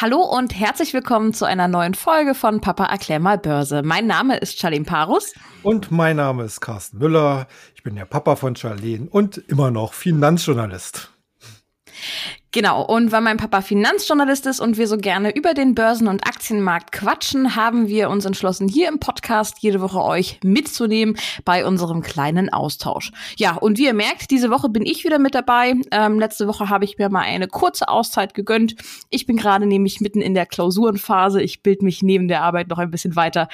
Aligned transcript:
Hallo 0.00 0.18
und 0.22 0.56
herzlich 0.56 0.94
willkommen 0.94 1.34
zu 1.34 1.44
einer 1.44 1.66
neuen 1.66 1.94
Folge 1.94 2.36
von 2.36 2.60
Papa 2.60 2.84
erklär 2.84 3.18
mal 3.18 3.36
Börse. 3.36 3.82
Mein 3.82 4.06
Name 4.06 4.36
ist 4.36 4.56
Charlene 4.60 4.84
Parus. 4.84 5.34
Und 5.64 5.90
mein 5.90 6.14
Name 6.14 6.44
ist 6.44 6.60
Carsten 6.60 6.98
Müller. 6.98 7.48
Ich 7.74 7.82
bin 7.82 7.96
der 7.96 8.04
Papa 8.04 8.36
von 8.36 8.54
Charlene 8.54 9.08
und 9.10 9.38
immer 9.48 9.72
noch 9.72 9.94
Finanzjournalist. 9.94 11.10
Genau, 12.50 12.82
und 12.82 13.12
weil 13.12 13.20
mein 13.20 13.36
Papa 13.36 13.60
Finanzjournalist 13.60 14.46
ist 14.46 14.60
und 14.60 14.78
wir 14.78 14.88
so 14.88 14.96
gerne 14.96 15.36
über 15.36 15.52
den 15.52 15.74
Börsen- 15.74 16.08
und 16.08 16.26
Aktienmarkt 16.26 16.92
quatschen, 16.92 17.56
haben 17.56 17.88
wir 17.88 18.08
uns 18.08 18.24
entschlossen, 18.24 18.68
hier 18.68 18.88
im 18.88 19.00
Podcast 19.00 19.56
jede 19.60 19.82
Woche 19.82 20.02
euch 20.02 20.40
mitzunehmen 20.42 21.18
bei 21.44 21.66
unserem 21.66 22.00
kleinen 22.00 22.50
Austausch. 22.50 23.12
Ja, 23.36 23.56
und 23.56 23.76
wie 23.76 23.84
ihr 23.84 23.92
merkt, 23.92 24.30
diese 24.30 24.48
Woche 24.48 24.70
bin 24.70 24.86
ich 24.86 25.04
wieder 25.04 25.18
mit 25.18 25.34
dabei. 25.34 25.74
Ähm, 25.90 26.18
letzte 26.18 26.48
Woche 26.48 26.70
habe 26.70 26.86
ich 26.86 26.96
mir 26.96 27.10
mal 27.10 27.20
eine 27.20 27.48
kurze 27.48 27.86
Auszeit 27.88 28.32
gegönnt. 28.32 28.76
Ich 29.10 29.26
bin 29.26 29.36
gerade 29.36 29.66
nämlich 29.66 30.00
mitten 30.00 30.22
in 30.22 30.32
der 30.32 30.46
Klausurenphase. 30.46 31.42
Ich 31.42 31.62
bilde 31.62 31.84
mich 31.84 32.02
neben 32.02 32.28
der 32.28 32.42
Arbeit 32.42 32.68
noch 32.68 32.78
ein 32.78 32.90
bisschen 32.90 33.14
weiter. 33.14 33.48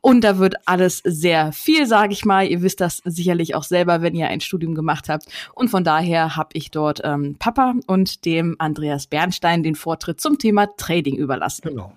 Und 0.00 0.24
da 0.24 0.38
wird 0.38 0.56
alles 0.66 1.02
sehr 1.04 1.52
viel, 1.52 1.86
sage 1.86 2.12
ich 2.12 2.24
mal. 2.24 2.48
Ihr 2.48 2.62
wisst 2.62 2.80
das 2.80 3.00
sicherlich 3.04 3.54
auch 3.54 3.64
selber, 3.64 4.02
wenn 4.02 4.16
ihr 4.16 4.26
ein 4.26 4.40
Studium 4.40 4.74
gemacht 4.74 5.08
habt. 5.08 5.26
Und 5.54 5.68
von 5.68 5.84
daher 5.84 6.34
habe 6.34 6.50
ich 6.54 6.72
dort 6.72 7.00
ähm, 7.04 7.36
Papa 7.38 7.74
und 7.86 8.24
den 8.24 8.39
dem 8.40 8.56
Andreas 8.58 9.06
Bernstein 9.06 9.62
den 9.62 9.74
Vortritt 9.74 10.20
zum 10.20 10.38
Thema 10.38 10.68
Trading 10.76 11.16
überlassen. 11.16 11.68
Genau. 11.68 11.92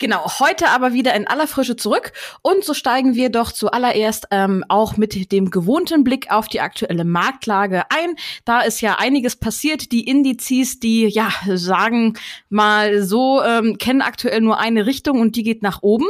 Genau, 0.00 0.40
heute 0.40 0.70
aber 0.70 0.94
wieder 0.94 1.14
in 1.14 1.26
aller 1.26 1.46
Frische 1.46 1.76
zurück 1.76 2.12
und 2.40 2.64
so 2.64 2.72
steigen 2.72 3.16
wir 3.16 3.28
doch 3.28 3.52
zuallererst 3.52 4.28
ähm, 4.30 4.64
auch 4.66 4.96
mit 4.96 5.30
dem 5.30 5.50
gewohnten 5.50 6.04
Blick 6.04 6.30
auf 6.30 6.48
die 6.48 6.62
aktuelle 6.62 7.04
Marktlage 7.04 7.82
ein. 7.90 8.16
Da 8.46 8.62
ist 8.62 8.80
ja 8.80 8.96
einiges 8.98 9.36
passiert. 9.36 9.92
Die 9.92 10.08
Indizes, 10.08 10.80
die 10.80 11.06
ja 11.06 11.30
sagen 11.54 12.14
mal 12.48 13.02
so, 13.02 13.42
ähm, 13.42 13.76
kennen 13.76 14.00
aktuell 14.00 14.40
nur 14.40 14.58
eine 14.58 14.86
Richtung 14.86 15.20
und 15.20 15.36
die 15.36 15.42
geht 15.42 15.62
nach 15.62 15.82
oben. 15.82 16.06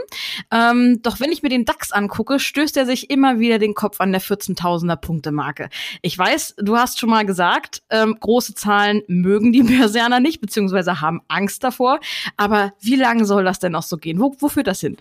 Ähm, 0.53 1.01
doch 1.03 1.19
wenn 1.19 1.33
ich 1.33 1.42
mir 1.42 1.48
den 1.48 1.64
DAX 1.64 1.91
angucke, 1.91 2.39
stößt 2.39 2.77
er 2.77 2.86
sich 2.86 3.11
immer 3.11 3.41
wieder 3.41 3.59
den 3.59 3.75
Kopf 3.75 4.01
an 4.01 4.12
der 4.12 4.23
14.000er 4.23 4.95
Punkte 4.95 5.33
Marke. 5.33 5.69
Ich 6.01 6.17
weiß, 6.17 6.55
du 6.59 6.77
hast 6.77 7.01
schon 7.01 7.11
mal 7.11 7.27
gesagt, 7.27 7.83
ähm, 7.91 8.17
große 8.20 8.55
Zahlen 8.55 9.03
mögen 9.09 9.51
die 9.51 9.64
Börsianer 9.64 10.20
nicht, 10.20 10.41
beziehungsweise 10.41 11.01
haben 11.01 11.23
Angst 11.27 11.64
davor. 11.64 11.98
Aber 12.36 12.73
wie 12.79 12.95
lange 12.95 13.25
soll 13.25 13.42
das 13.42 13.59
denn 13.59 13.73
noch 13.73 13.80
noch 13.81 13.86
so 13.86 13.97
gehen? 13.97 14.20
Wo, 14.20 14.34
wo 14.39 14.48
führt 14.48 14.67
das 14.67 14.81
hin? 14.81 14.97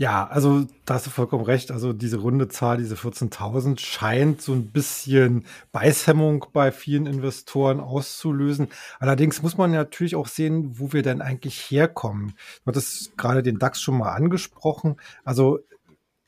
Ja, 0.00 0.28
also 0.28 0.64
da 0.84 0.94
hast 0.94 1.06
du 1.06 1.10
vollkommen 1.10 1.44
recht. 1.44 1.72
Also 1.72 1.92
diese 1.92 2.18
runde 2.18 2.46
Zahl, 2.46 2.78
diese 2.78 2.94
14.000 2.94 3.80
scheint 3.80 4.40
so 4.40 4.52
ein 4.52 4.70
bisschen 4.70 5.44
Beißhemmung 5.72 6.46
bei 6.52 6.70
vielen 6.70 7.06
Investoren 7.06 7.80
auszulösen. 7.80 8.68
Allerdings 9.00 9.42
muss 9.42 9.56
man 9.56 9.72
natürlich 9.72 10.14
auch 10.14 10.28
sehen, 10.28 10.78
wo 10.78 10.92
wir 10.92 11.02
denn 11.02 11.20
eigentlich 11.20 11.58
herkommen. 11.68 12.34
Du 12.64 12.68
hattest 12.68 13.18
gerade 13.18 13.42
den 13.42 13.58
DAX 13.58 13.80
schon 13.80 13.98
mal 13.98 14.12
angesprochen. 14.12 15.00
Also 15.24 15.58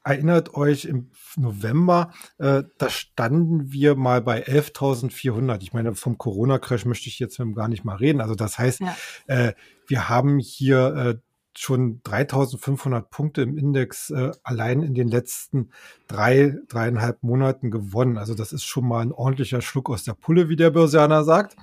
erinnert 0.03 0.55
euch 0.55 0.87
im 0.87 1.11
November, 1.37 2.13
äh, 2.39 2.65
da 2.79 2.91
standen 2.91 3.71
wir 3.71 3.95
mal 3.95 4.21
bei 4.21 4.45
11.400. 4.45 5.63
Ich 5.63 5.73
meine, 5.73 5.95
vom 5.95 6.19
Corona-Crash 6.19 6.87
möchte 6.87 7.09
ich 7.09 7.21
jetzt 7.21 7.41
gar 7.55 7.69
nicht 7.69 7.85
mal 7.85 7.97
reden. 7.97 8.21
Also 8.21 8.35
das 8.35 8.59
heißt, 8.59 8.81
ja. 8.81 8.97
äh, 9.29 9.53
wir 9.87 10.09
haben 10.09 10.41
hier 10.41 10.97
äh, 10.97 11.30
schon 11.61 12.01
3500 12.05 13.11
Punkte 13.11 13.43
im 13.43 13.59
Index 13.59 14.11
äh, 14.11 14.33
allein 14.43 14.83
in 14.83 14.95
den 14.95 15.09
letzten 15.09 15.71
drei, 16.09 16.57
dreieinhalb 16.69 17.23
Monaten 17.23 17.71
gewonnen. 17.71 18.19
Also 18.19 18.35
das 18.35 18.53
ist 18.53 18.65
schon 18.65 18.87
mal 18.87 19.01
ein 19.01 19.13
ordentlicher 19.13 19.61
Schluck 19.61 19.91
aus 19.91 20.05
der 20.05 20.15
Pulle, 20.15 20.49
wie 20.49 20.57
der 20.57 20.71
Börsianer 20.71 21.25
sagt. 21.25 21.57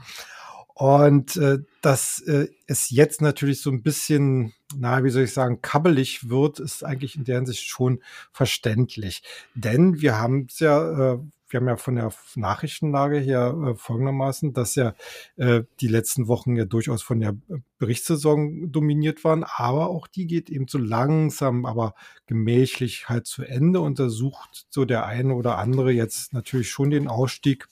Und 0.76 1.38
äh, 1.38 1.58
dass 1.82 2.20
äh, 2.20 2.50
es 2.68 2.92
jetzt 2.92 3.22
natürlich 3.22 3.62
so 3.62 3.72
ein 3.72 3.82
bisschen, 3.82 4.54
na, 4.76 5.04
wie 5.04 5.10
soll 5.10 5.24
ich 5.24 5.34
sagen, 5.34 5.64
kabbelig 5.64 6.30
wird, 6.30 6.60
ist 6.60 6.84
eigentlich 6.84 7.16
in 7.16 7.24
der 7.24 7.38
Hinsicht 7.38 7.64
schon 7.64 8.04
verständlich. 8.32 9.24
Denn 9.56 10.02
wir 10.02 10.20
haben 10.20 10.46
es 10.48 10.60
ja 10.60 11.14
äh, 11.14 11.20
wir 11.50 11.60
haben 11.60 11.68
ja 11.68 11.78
von 11.78 11.96
der 11.96 12.12
Nachrichtenlage 12.36 13.18
her 13.20 13.56
äh, 13.66 13.76
folgendermaßen, 13.76 14.54
dass 14.54 14.76
ja 14.76 14.94
äh, 15.38 15.64
die 15.80 15.88
letzten 15.88 16.28
Wochen 16.28 16.56
ja 16.56 16.66
durchaus 16.66 17.02
von 17.02 17.20
der 17.20 17.36
Berichtssaison 17.80 18.72
dominiert 18.72 19.24
waren, 19.24 19.44
aber 19.44 19.90
auch 19.90 20.08
die 20.08 20.28
geht 20.28 20.50
eben 20.50 20.68
so 20.68 20.78
langsam, 20.78 21.66
aber 21.66 21.96
gemächlich 22.26 23.10
halt 23.10 23.28
zu 23.28 23.44
Ende. 23.44 23.80
Untersucht 23.80 24.68
so 24.70 24.86
der 24.86 25.06
eine 25.06 25.34
oder 25.34 25.58
andere 25.58 25.92
jetzt 25.92 26.34
natürlich 26.34 26.70
schon 26.70 26.90
den 26.90 27.08
Ausstieg, 27.08 27.68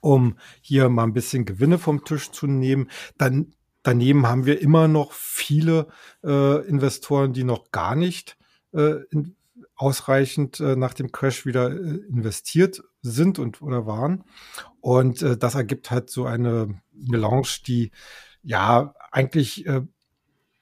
um 0.00 0.36
hier 0.60 0.88
mal 0.88 1.04
ein 1.04 1.14
bisschen 1.14 1.44
Gewinne 1.44 1.78
vom 1.78 2.04
Tisch 2.04 2.30
zu 2.30 2.46
nehmen. 2.46 2.90
Dann 3.16 3.54
daneben 3.82 4.26
haben 4.26 4.46
wir 4.46 4.60
immer 4.60 4.88
noch 4.88 5.12
viele 5.12 5.88
äh, 6.24 6.66
Investoren, 6.66 7.32
die 7.32 7.44
noch 7.44 7.70
gar 7.70 7.94
nicht 7.94 8.36
äh, 8.72 9.02
in, 9.10 9.36
ausreichend 9.76 10.60
äh, 10.60 10.76
nach 10.76 10.94
dem 10.94 11.12
Crash 11.12 11.46
wieder 11.46 11.70
äh, 11.70 12.00
investiert 12.08 12.82
sind 13.02 13.38
und 13.38 13.62
oder 13.62 13.86
waren. 13.86 14.24
Und 14.80 15.22
äh, 15.22 15.36
das 15.36 15.54
ergibt 15.54 15.90
halt 15.90 16.10
so 16.10 16.24
eine 16.26 16.80
Melange, 16.92 17.48
die 17.66 17.90
ja 18.42 18.94
eigentlich 19.10 19.66
äh, 19.66 19.82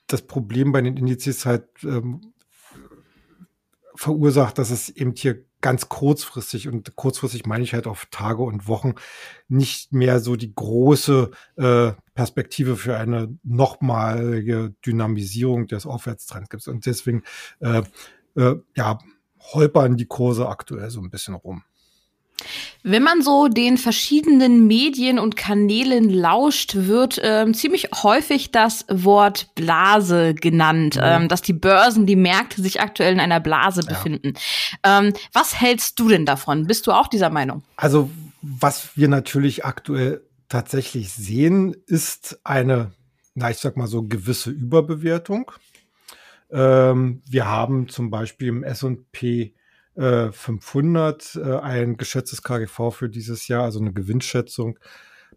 das 0.07 0.23
Problem 0.23 0.73
bei 0.73 0.83
den 0.83 0.97
Indizes 0.97 1.47
halt 1.47 1.69
ähm, 1.85 2.33
verursacht, 3.95 4.59
dass 4.59 4.71
es 4.71 4.89
eben 4.89 5.15
hier 5.15 5.45
ganz 5.61 5.89
kurzfristig 5.89 6.69
und 6.69 6.97
kurzfristig 6.97 7.45
meine 7.45 7.65
ich 7.65 7.75
halt 7.75 7.87
auf 7.87 8.07
Tage 8.11 8.43
und 8.43 8.67
Wochen 8.67 8.95
nicht 9.49 9.93
mehr 9.93 10.21
so 10.21 10.37
die 10.37 10.55
große 10.55 11.31
äh, 11.57 11.93
Perspektive 12.15 12.77
für 12.77 12.97
eine 12.97 13.37
nochmalige 13.43 14.75
Dynamisierung 14.85 15.67
des 15.67 15.85
Aufwärtstrends 15.85 16.49
gibt. 16.49 16.67
Und 16.67 16.87
deswegen 16.87 17.23
äh, 17.61 17.83
äh, 18.37 18.55
ja, 18.77 18.99
holpern 19.53 19.97
die 19.97 20.07
Kurse 20.07 20.49
aktuell 20.49 20.91
so 20.91 21.01
ein 21.01 21.11
bisschen 21.11 21.35
rum. 21.35 21.63
Wenn 22.83 23.03
man 23.03 23.21
so 23.21 23.49
den 23.49 23.77
verschiedenen 23.77 24.67
Medien 24.67 25.19
und 25.19 25.37
Kanälen 25.37 26.09
lauscht, 26.09 26.75
wird 26.75 27.21
ähm, 27.23 27.53
ziemlich 27.53 27.89
häufig 28.03 28.51
das 28.51 28.87
Wort 28.89 29.55
Blase 29.55 30.35
genannt, 30.35 30.97
mhm. 30.97 31.03
ähm, 31.05 31.29
dass 31.29 31.43
die 31.43 31.53
Börsen, 31.53 32.07
die 32.07 32.17
Märkte 32.17 32.63
sich 32.63 32.81
aktuell 32.81 33.13
in 33.13 33.21
einer 33.21 33.41
Blase 33.41 33.83
ja. 33.83 33.89
befinden. 33.89 34.35
Ähm, 34.83 35.13
was 35.33 35.61
hältst 35.61 35.99
du 36.01 36.09
denn 36.09 36.25
davon? 36.25 36.67
Bist 36.67 36.87
du 36.87 36.93
auch 36.93 37.09
dieser 37.09 37.29
Meinung? 37.29 37.63
Also, 37.77 38.11
was 38.41 38.97
wir 38.97 39.09
natürlich 39.09 39.67
aktuell 39.67 40.23
tatsächlich 40.49 41.13
sehen, 41.13 41.77
ist 41.87 42.41
eine, 42.45 42.93
na, 43.35 43.51
ich 43.51 43.59
sag 43.59 43.77
mal 43.77 43.87
so 43.87 44.03
gewisse 44.03 44.51
Überbewertung. 44.51 45.53
Ähm, 46.53 47.23
wir 47.29 47.47
haben 47.47 47.89
zum 47.89 48.11
Beispiel 48.11 48.49
im 48.49 48.65
S&P 48.65 49.55
äh, 49.95 50.33
500 50.33 51.37
äh, 51.37 51.57
ein 51.59 51.97
geschätztes 51.97 52.43
KGV 52.43 52.91
für 52.91 53.09
dieses 53.09 53.49
Jahr, 53.49 53.65
also 53.65 53.81
eine 53.81 53.93
Gewinnschätzung 53.93 54.79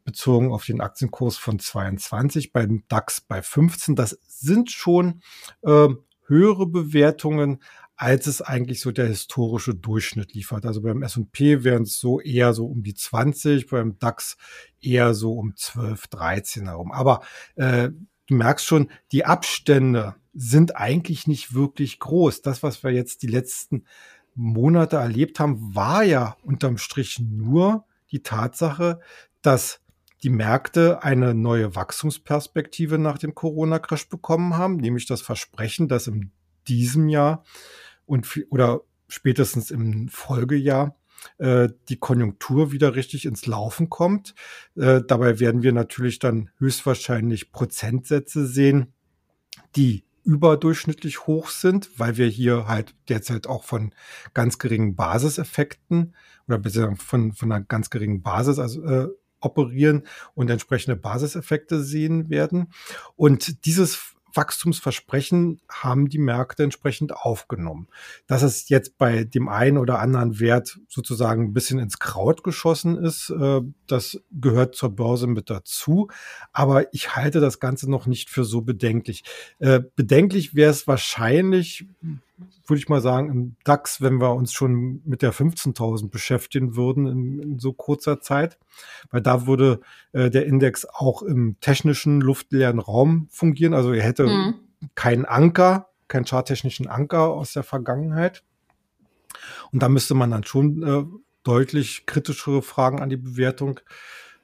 bezogen 0.04 0.52
auf 0.52 0.66
den 0.66 0.82
Aktienkurs 0.82 1.38
von 1.38 1.60
22, 1.60 2.52
beim 2.52 2.84
DAX 2.88 3.22
bei 3.22 3.42
15. 3.42 3.96
Das 3.96 4.20
sind 4.28 4.72
schon 4.72 5.22
äh, 5.62 5.90
höhere 6.26 6.68
Bewertungen, 6.68 7.62
als 7.96 8.28
es 8.28 8.42
eigentlich 8.42 8.82
so 8.82 8.92
der 8.92 9.08
historische 9.08 9.76
Durchschnitt 9.76 10.34
liefert. 10.34 10.66
Also 10.66 10.82
beim 10.82 11.04
S&P 11.04 11.64
wären 11.64 11.84
es 11.84 12.00
so 12.00 12.20
eher 12.20 12.54
so 12.54 12.66
um 12.66 12.84
die 12.84 12.96
20, 12.96 13.68
beim 13.68 13.98
DAX 14.00 14.38
eher 14.82 15.14
so 15.14 15.34
um 15.34 15.56
12, 15.56 16.08
13 16.08 16.68
herum. 16.68 16.92
Aber 16.92 17.22
äh, 17.56 17.90
du 18.34 18.38
merkst 18.38 18.66
schon, 18.66 18.90
die 19.12 19.26
Abstände 19.26 20.16
sind 20.34 20.76
eigentlich 20.76 21.28
nicht 21.28 21.54
wirklich 21.54 22.00
groß. 22.00 22.42
Das, 22.42 22.64
was 22.64 22.84
wir 22.84 22.92
jetzt 22.92 23.22
die 23.22 23.28
letzten 23.28 23.86
Monate 24.36 24.98
erlebt 24.98 25.40
haben, 25.40 25.76
war 25.76 26.04
ja 26.04 26.36
unterm 26.42 26.78
Strich 26.78 27.20
nur 27.20 27.86
die 28.12 28.24
Tatsache, 28.24 29.00
dass 29.42 29.82
die 30.24 30.30
Märkte 30.30 31.04
eine 31.04 31.34
neue 31.34 31.76
Wachstumsperspektive 31.76 32.98
nach 32.98 33.18
dem 33.18 33.36
Corona-Crash 33.36 34.10
bekommen 34.10 34.58
haben, 34.58 34.78
nämlich 34.78 35.06
das 35.06 35.22
Versprechen, 35.22 35.88
dass 35.88 36.08
in 36.08 36.32
diesem 36.68 37.10
Jahr 37.10 37.44
und 38.06 38.28
oder 38.50 38.82
spätestens 39.08 39.70
im 39.70 40.08
Folgejahr 40.08 40.96
äh, 41.38 41.70
die 41.90 41.98
Konjunktur 41.98 42.72
wieder 42.72 42.96
richtig 42.96 43.26
ins 43.26 43.46
Laufen 43.46 43.90
kommt. 43.90 44.36
Äh, 44.76 45.02
dabei 45.08 45.40
werden 45.40 45.64
wir 45.64 45.74
natürlich 45.74 46.20
dann 46.20 46.50
höchstwahrscheinlich 46.58 47.52
Prozentsätze 47.52 48.46
sehen, 48.46 48.94
die 49.76 50.04
überdurchschnittlich 50.24 51.28
hoch 51.28 51.50
sind, 51.50 51.90
weil 51.98 52.18
wir 52.18 52.28
hier 52.28 52.68
halt 52.68 52.96
derzeit 53.10 53.48
auch 53.48 53.64
von 53.64 53.94
ganz 54.34 54.58
geringen 54.58 54.96
Basiseffekten 54.96 56.16
oder 56.48 56.58
beziehungsweise 56.58 57.06
von, 57.06 57.34
von 57.34 57.52
einer 57.52 57.64
ganz 57.64 57.90
geringen 57.90 58.22
Basis 58.22 58.60
also, 58.60 58.84
äh, 58.86 59.08
operieren 59.42 60.04
und 60.36 60.50
entsprechende 60.50 60.96
Basiseffekte 60.96 61.84
sehen 61.84 62.30
werden. 62.30 62.72
Und 63.16 63.66
dieses 63.66 64.13
Wachstumsversprechen 64.34 65.62
haben 65.70 66.10
die 66.10 66.18
Märkte 66.18 66.64
entsprechend 66.64 67.16
aufgenommen. 67.16 67.88
Dass 68.28 68.42
es 68.42 68.70
jetzt 68.70 68.98
bei 68.98 69.24
dem 69.24 69.50
einen 69.50 69.78
oder 69.78 70.00
anderen 70.00 70.40
Wert 70.40 70.80
sozusagen 70.88 71.46
ein 71.46 71.54
bisschen 71.54 71.80
ins 71.80 72.00
Kraut 72.00 72.44
geschossen 72.44 72.98
ist, 72.98 73.30
äh, 73.30 73.62
das 73.88 74.22
gehört 74.32 74.76
zur 74.76 74.96
Börse 74.96 75.28
mit 75.28 75.50
dazu. 75.50 76.10
Aber 76.52 76.94
ich 76.94 77.16
halte 77.16 77.40
das 77.40 77.60
Ganze 77.60 77.90
noch 77.90 78.06
nicht 78.06 78.30
für 78.30 78.46
so 78.46 78.62
bedenklich. 78.62 79.24
Äh, 79.60 79.82
bedenklich 79.96 80.56
wäre 80.56 80.72
es 80.72 80.88
wahrscheinlich, 80.88 81.86
würde 82.38 82.80
ich 82.80 82.90
mal 82.90 83.02
sagen, 83.02 83.30
im 83.30 83.56
DAX, 83.64 84.02
wenn 84.02 84.20
wir 84.20 84.34
uns 84.34 84.54
schon 84.54 85.02
mit 85.06 85.22
der 85.22 85.34
15.000 85.34 86.10
beschäftigen 86.10 86.76
würden 86.76 87.08
in, 87.08 87.40
in, 87.40 87.60
so 87.60 87.74
kurzer 87.74 88.22
Zeit, 88.22 88.58
weil 89.12 89.22
da 89.22 89.46
würde 89.46 89.82
äh, 90.14 90.30
der 90.30 90.46
Index 90.46 90.86
auch 90.86 91.22
im 91.22 91.58
technischen 91.62 92.22
luftleeren 92.22 92.80
Raum 92.80 93.28
fungieren. 93.30 93.74
Also 93.74 93.94
er 93.94 94.04
hätte 94.04 94.26
mhm. 94.26 94.56
keinen 94.96 95.26
Anker, 95.26 95.90
keinen 96.08 96.26
charttechnischen 96.26 96.88
Anker 96.88 97.30
aus 97.30 97.54
der 97.54 97.64
Vergangenheit. 97.64 98.44
Und 99.72 99.84
da 99.84 99.90
müsste 99.90 100.16
man 100.16 100.32
dann 100.32 100.44
schon 100.44 100.84
äh, 100.84 101.04
deutlich 101.44 102.06
kritischere 102.06 102.62
Fragen 102.62 103.02
an 103.02 103.10
die 103.10 103.18
Bewertung 103.18 103.80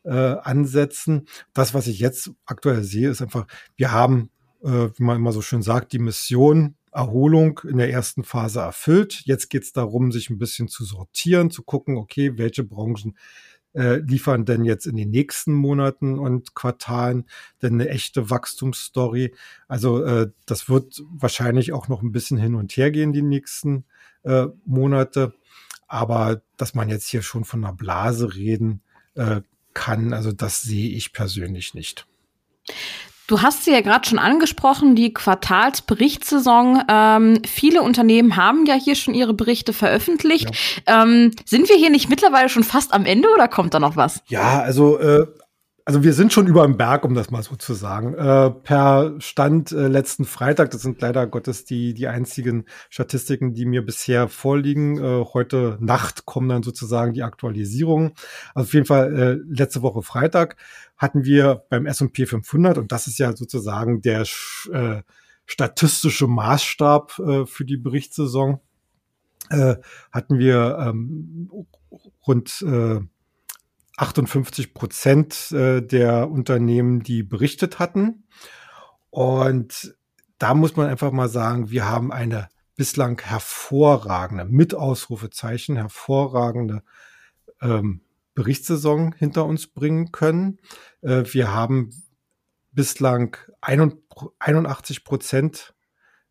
äh, 0.04 0.12
ansetzen. 0.12 1.28
Das, 1.54 1.74
was 1.74 1.88
ich 1.88 2.00
jetzt 2.00 2.32
aktuell 2.46 2.84
sehe, 2.84 3.10
ist 3.10 3.22
einfach, 3.22 3.48
wir 3.78 3.92
haben, 3.92 4.30
äh, 4.64 4.90
wie 4.96 5.04
man 5.04 5.18
immer 5.18 5.32
so 5.32 5.42
schön 5.42 5.62
sagt, 5.62 5.94
die 5.94 6.00
Mission 6.00 6.76
Erholung 6.92 7.62
in 7.68 7.78
der 7.78 7.92
ersten 7.92 8.24
Phase 8.24 8.60
erfüllt. 8.60 9.22
Jetzt 9.26 9.50
geht 9.50 9.64
es 9.64 9.74
darum, 9.74 10.12
sich 10.12 10.30
ein 10.30 10.38
bisschen 10.38 10.68
zu 10.68 10.84
sortieren, 10.84 11.52
zu 11.52 11.64
gucken, 11.64 11.98
okay, 11.98 12.38
welche 12.38 12.64
Branchen 12.64 13.16
äh, 13.74 13.98
liefern 13.98 14.46
denn 14.46 14.66
jetzt 14.66 14.88
in 14.88 14.96
den 14.96 15.12
nächsten 15.12 15.54
Monaten 15.54 16.18
und 16.18 16.56
Quartalen 16.56 17.26
denn 17.62 17.74
eine 17.74 17.90
echte 17.90 18.30
Wachstumsstory. 18.30 19.34
Also 19.68 20.04
äh, 20.04 20.32
das 20.46 20.70
wird 20.70 21.04
wahrscheinlich 21.12 21.72
auch 21.72 21.88
noch 21.88 22.02
ein 22.02 22.12
bisschen 22.12 22.38
hin 22.38 22.56
und 22.56 22.76
her 22.76 22.92
gehen 22.92 23.14
die 23.14 23.22
nächsten 23.22 23.86
äh, 24.24 24.48
Monate. 24.66 25.34
Aber 25.88 26.42
dass 26.58 26.76
man 26.76 26.90
jetzt 26.90 27.08
hier 27.08 27.22
schon 27.22 27.46
von 27.46 27.64
einer 27.64 27.74
Blase 27.74 28.36
reden 28.36 28.82
äh, 29.16 29.42
kann, 29.74 30.14
also 30.14 30.32
das 30.32 30.62
sehe 30.62 30.90
ich 30.90 31.14
persönlich 31.14 31.74
nicht. 31.74 32.08
Du 33.30 33.44
hast 33.44 33.64
sie 33.64 33.72
ja 33.72 33.82
gerade 33.82 34.10
schon 34.10 34.18
angesprochen, 34.18 34.96
die 34.96 35.14
Quartalsberichtssaison. 35.14 36.82
Ähm, 36.90 37.42
viele 37.46 37.84
Unternehmen 37.84 38.36
haben 38.36 38.66
ja 38.66 38.74
hier 38.74 38.96
schon 38.96 39.14
ihre 39.14 39.36
Berichte 39.36 39.72
veröffentlicht. 39.72 40.50
Ja. 40.88 41.04
Ähm, 41.04 41.30
sind 41.46 41.70
wir 41.70 41.76
hier 41.76 41.92
nicht 41.92 42.10
mittlerweile 42.10 42.50
schon 42.50 42.64
fast 42.64 42.92
am 42.92 43.06
Ende 43.06 43.30
oder 43.32 43.48
kommt 43.48 43.76
da 43.76 43.80
noch 43.80 43.96
was? 43.96 44.24
Ja, 44.30 44.62
also 44.62 44.98
äh, 44.98 45.28
also 45.90 46.04
wir 46.04 46.14
sind 46.14 46.32
schon 46.32 46.46
über 46.46 46.64
dem 46.68 46.78
Berg, 46.78 47.04
um 47.04 47.16
das 47.16 47.32
mal 47.32 47.42
so 47.42 47.56
zu 47.56 47.74
sagen. 47.74 48.14
Äh, 48.14 48.52
per 48.52 49.16
Stand 49.18 49.72
äh, 49.72 49.88
letzten 49.88 50.26
Freitag, 50.26 50.70
das 50.70 50.84
sind 50.84 51.02
leider 51.02 51.26
Gottes 51.26 51.66
die, 51.66 51.96
die 51.96 52.08
einzigen 52.08 52.66
Statistiken, 52.92 53.56
die 53.56 53.66
mir 53.66 53.84
bisher 53.84 54.28
vorliegen. 54.28 54.98
Äh, 54.98 55.26
heute 55.34 55.78
Nacht 55.80 56.26
kommen 56.26 56.48
dann 56.48 56.62
sozusagen 56.62 57.14
die 57.14 57.24
Aktualisierungen. 57.24 58.14
Also 58.54 58.68
auf 58.68 58.74
jeden 58.76 58.86
Fall 58.86 59.16
äh, 59.16 59.38
letzte 59.52 59.82
Woche 59.82 60.04
Freitag 60.04 60.58
hatten 61.00 61.24
wir 61.24 61.64
beim 61.70 61.88
S&P 61.88 62.26
500 62.26 62.78
und 62.78 62.92
das 62.92 63.08
ist 63.08 63.18
ja 63.18 63.36
sozusagen 63.36 64.02
der 64.02 64.26
äh, 64.72 65.02
statistische 65.46 66.28
Maßstab 66.28 67.18
äh, 67.20 67.46
für 67.48 67.66
die 67.66 67.78
Berichtssaison, 67.78 68.60
äh, 69.50 69.78
hatten 70.12 70.38
wir 70.38 70.78
ähm, 70.80 71.50
rund 72.28 72.62
äh, 72.62 73.00
58 73.98 74.74
Prozent 74.74 75.52
äh, 75.52 75.82
der 75.82 76.30
Unternehmen, 76.30 77.02
die 77.02 77.24
berichtet 77.24 77.80
hatten. 77.80 78.26
Und 79.10 79.96
da 80.38 80.54
muss 80.54 80.76
man 80.76 80.88
einfach 80.88 81.12
mal 81.12 81.30
sagen, 81.30 81.70
wir 81.72 81.88
haben 81.88 82.12
eine 82.12 82.50
bislang 82.76 83.20
hervorragende, 83.22 84.46
mit 84.46 84.76
Ausrufezeichen, 84.76 85.76
hervorragende 85.76 86.84
ähm, 87.62 88.02
Berichtssaison 88.40 89.14
hinter 89.18 89.46
uns 89.46 89.68
bringen 89.68 90.14
können. 90.14 90.60
Äh, 91.02 91.26
wir 91.34 91.54
haben 91.54 91.90
bislang 92.72 93.36
81 93.60 95.04
Prozent 95.04 95.74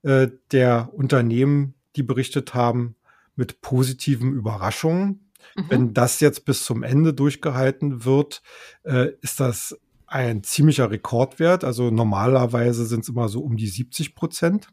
äh, 0.05 0.29
der 0.51 0.89
Unternehmen, 0.95 1.75
die 1.97 2.03
berichtet 2.03 2.55
haben, 2.55 2.97
mit 3.37 3.61
positiven 3.61 4.33
Überraschungen. 4.33 5.31
Mhm. 5.55 5.65
Wenn 5.69 5.93
das 5.93 6.21
jetzt 6.21 6.47
bis 6.47 6.65
zum 6.65 6.83
Ende 6.83 7.13
durchgehalten 7.13 8.07
wird, 8.07 8.41
äh, 8.85 9.11
ist 9.21 9.39
das 9.39 9.79
ein 10.07 10.43
ziemlicher 10.43 10.91
Rekordwert. 10.91 11.63
Also 11.63 11.91
normalerweise 11.91 12.87
sind 12.87 13.01
es 13.01 13.11
immer 13.11 13.29
so 13.29 13.43
um 13.43 13.59
die 13.59 13.69
70 13.69 14.15
Prozent. 14.15 14.69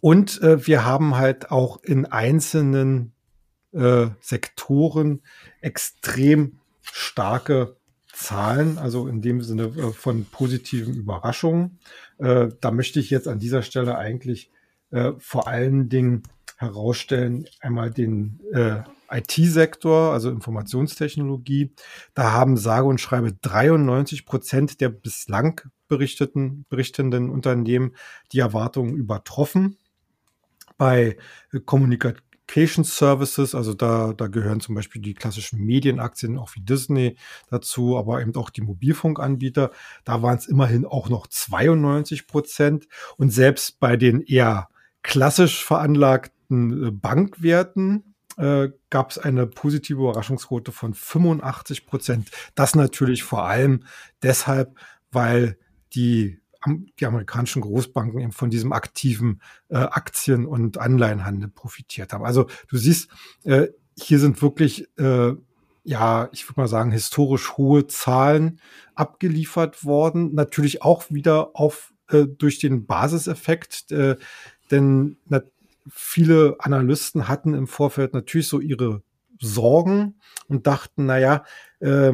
Und 0.00 0.40
wir 0.42 0.84
haben 0.84 1.16
halt 1.16 1.52
auch 1.52 1.80
in 1.84 2.06
einzelnen 2.06 3.11
äh, 3.72 4.08
Sektoren 4.20 5.22
extrem 5.60 6.58
starke 6.82 7.76
Zahlen, 8.12 8.78
also 8.78 9.08
in 9.08 9.22
dem 9.22 9.42
Sinne 9.42 9.64
äh, 9.64 9.92
von 9.92 10.26
positiven 10.26 10.94
Überraschungen. 10.94 11.78
Äh, 12.18 12.48
da 12.60 12.70
möchte 12.70 13.00
ich 13.00 13.10
jetzt 13.10 13.28
an 13.28 13.38
dieser 13.38 13.62
Stelle 13.62 13.96
eigentlich 13.96 14.50
äh, 14.90 15.12
vor 15.18 15.48
allen 15.48 15.88
Dingen 15.88 16.22
herausstellen, 16.58 17.46
einmal 17.60 17.90
den 17.90 18.40
äh, 18.52 18.82
IT-Sektor, 19.10 20.12
also 20.12 20.30
Informationstechnologie. 20.30 21.74
Da 22.14 22.32
haben 22.32 22.56
sage 22.56 22.86
und 22.86 23.00
schreibe 23.00 23.32
93 23.32 24.24
Prozent 24.24 24.80
der 24.80 24.88
bislang 24.88 25.60
berichteten, 25.88 26.64
berichtenden 26.68 27.28
Unternehmen 27.28 27.94
die 28.32 28.38
Erwartungen 28.38 28.94
übertroffen. 28.96 29.76
Bei 30.78 31.16
Communication 32.52 32.84
Services, 32.84 33.54
also 33.54 33.72
da, 33.72 34.12
da 34.12 34.26
gehören 34.26 34.60
zum 34.60 34.74
Beispiel 34.74 35.00
die 35.00 35.14
klassischen 35.14 35.60
Medienaktien, 35.64 36.38
auch 36.38 36.54
wie 36.54 36.60
Disney 36.60 37.16
dazu, 37.48 37.96
aber 37.96 38.20
eben 38.20 38.34
auch 38.36 38.50
die 38.50 38.60
Mobilfunkanbieter. 38.60 39.70
Da 40.04 40.22
waren 40.22 40.36
es 40.36 40.46
immerhin 40.46 40.84
auch 40.84 41.08
noch 41.08 41.26
92 41.26 42.26
Prozent. 42.26 42.88
Und 43.16 43.30
selbst 43.30 43.80
bei 43.80 43.96
den 43.96 44.20
eher 44.20 44.68
klassisch 45.02 45.64
veranlagten 45.64 46.88
äh, 46.88 46.90
Bankwerten, 46.90 48.14
äh, 48.36 48.68
gab 48.90 49.10
es 49.10 49.18
eine 49.18 49.46
positive 49.46 50.00
Überraschungsquote 50.00 50.72
von 50.72 50.92
85 50.92 51.86
Prozent. 51.86 52.30
Das 52.54 52.74
natürlich 52.74 53.22
vor 53.22 53.44
allem 53.46 53.84
deshalb, 54.22 54.78
weil 55.10 55.56
die, 55.94 56.41
die 56.66 57.06
amerikanischen 57.06 57.62
Großbanken 57.62 58.20
eben 58.20 58.32
von 58.32 58.50
diesem 58.50 58.72
aktiven 58.72 59.40
äh, 59.68 59.76
Aktien- 59.76 60.46
und 60.46 60.78
Anleihenhandel 60.78 61.48
profitiert 61.48 62.12
haben. 62.12 62.24
Also 62.24 62.46
du 62.68 62.76
siehst, 62.76 63.10
äh, 63.44 63.68
hier 63.98 64.18
sind 64.18 64.40
wirklich, 64.42 64.88
äh, 64.98 65.32
ja, 65.84 66.28
ich 66.32 66.48
würde 66.48 66.60
mal 66.60 66.68
sagen, 66.68 66.92
historisch 66.92 67.56
hohe 67.56 67.86
Zahlen 67.86 68.60
abgeliefert 68.94 69.84
worden. 69.84 70.34
Natürlich 70.34 70.82
auch 70.82 71.10
wieder 71.10 71.50
auf 71.54 71.92
äh, 72.08 72.26
durch 72.26 72.58
den 72.58 72.86
Basiseffekt, 72.86 73.90
äh, 73.90 74.16
denn 74.70 75.16
na, 75.26 75.42
viele 75.88 76.56
Analysten 76.60 77.28
hatten 77.28 77.54
im 77.54 77.66
Vorfeld 77.66 78.14
natürlich 78.14 78.48
so 78.48 78.60
ihre 78.60 79.02
Sorgen 79.40 80.20
und 80.46 80.66
dachten, 80.66 81.06
naja, 81.06 81.44
äh, 81.80 82.12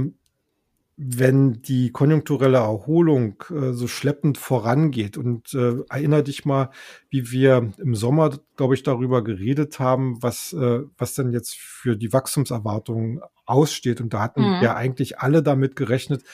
wenn 1.01 1.63
die 1.63 1.93
konjunkturelle 1.93 2.59
Erholung 2.59 3.43
äh, 3.51 3.73
so 3.73 3.87
schleppend 3.87 4.37
vorangeht 4.37 5.17
und 5.17 5.55
äh, 5.55 5.77
erinnere 5.89 6.25
dich 6.25 6.45
mal, 6.45 6.71
wie 7.09 7.31
wir 7.31 7.73
im 7.79 7.95
Sommer, 7.95 8.37
glaube 8.57 8.75
ich, 8.75 8.83
darüber 8.83 9.23
geredet 9.23 9.79
haben, 9.79 10.21
was, 10.23 10.53
äh, 10.53 10.81
was 10.99 11.15
denn 11.15 11.33
jetzt 11.33 11.57
für 11.57 11.97
die 11.97 12.13
Wachstumserwartungen 12.13 13.21
aussteht. 13.47 14.01
Und 14.01 14.13
da 14.13 14.23
hatten 14.23 14.43
mhm. 14.43 14.61
ja 14.61 14.75
eigentlich 14.75 15.21
alle 15.21 15.45
damit 15.45 15.77
gerechnet, 15.77 16.25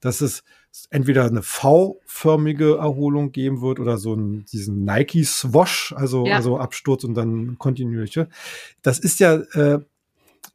dass 0.00 0.20
es 0.20 0.44
entweder 0.90 1.24
eine 1.24 1.42
V-förmige 1.42 2.76
Erholung 2.76 3.32
geben 3.32 3.60
wird 3.60 3.80
oder 3.80 3.98
so 3.98 4.12
einen, 4.12 4.44
diesen 4.46 4.84
Nike-Swash, 4.84 5.94
also, 5.96 6.26
ja. 6.26 6.36
also 6.36 6.58
Absturz 6.58 7.02
und 7.02 7.14
dann 7.14 7.58
kontinuierliche. 7.58 8.28
Das 8.82 9.00
ist 9.00 9.18
ja 9.18 9.34
äh, 9.34 9.80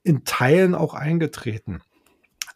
in 0.03 0.23
Teilen 0.23 0.73
auch 0.73 0.93
eingetreten, 0.93 1.81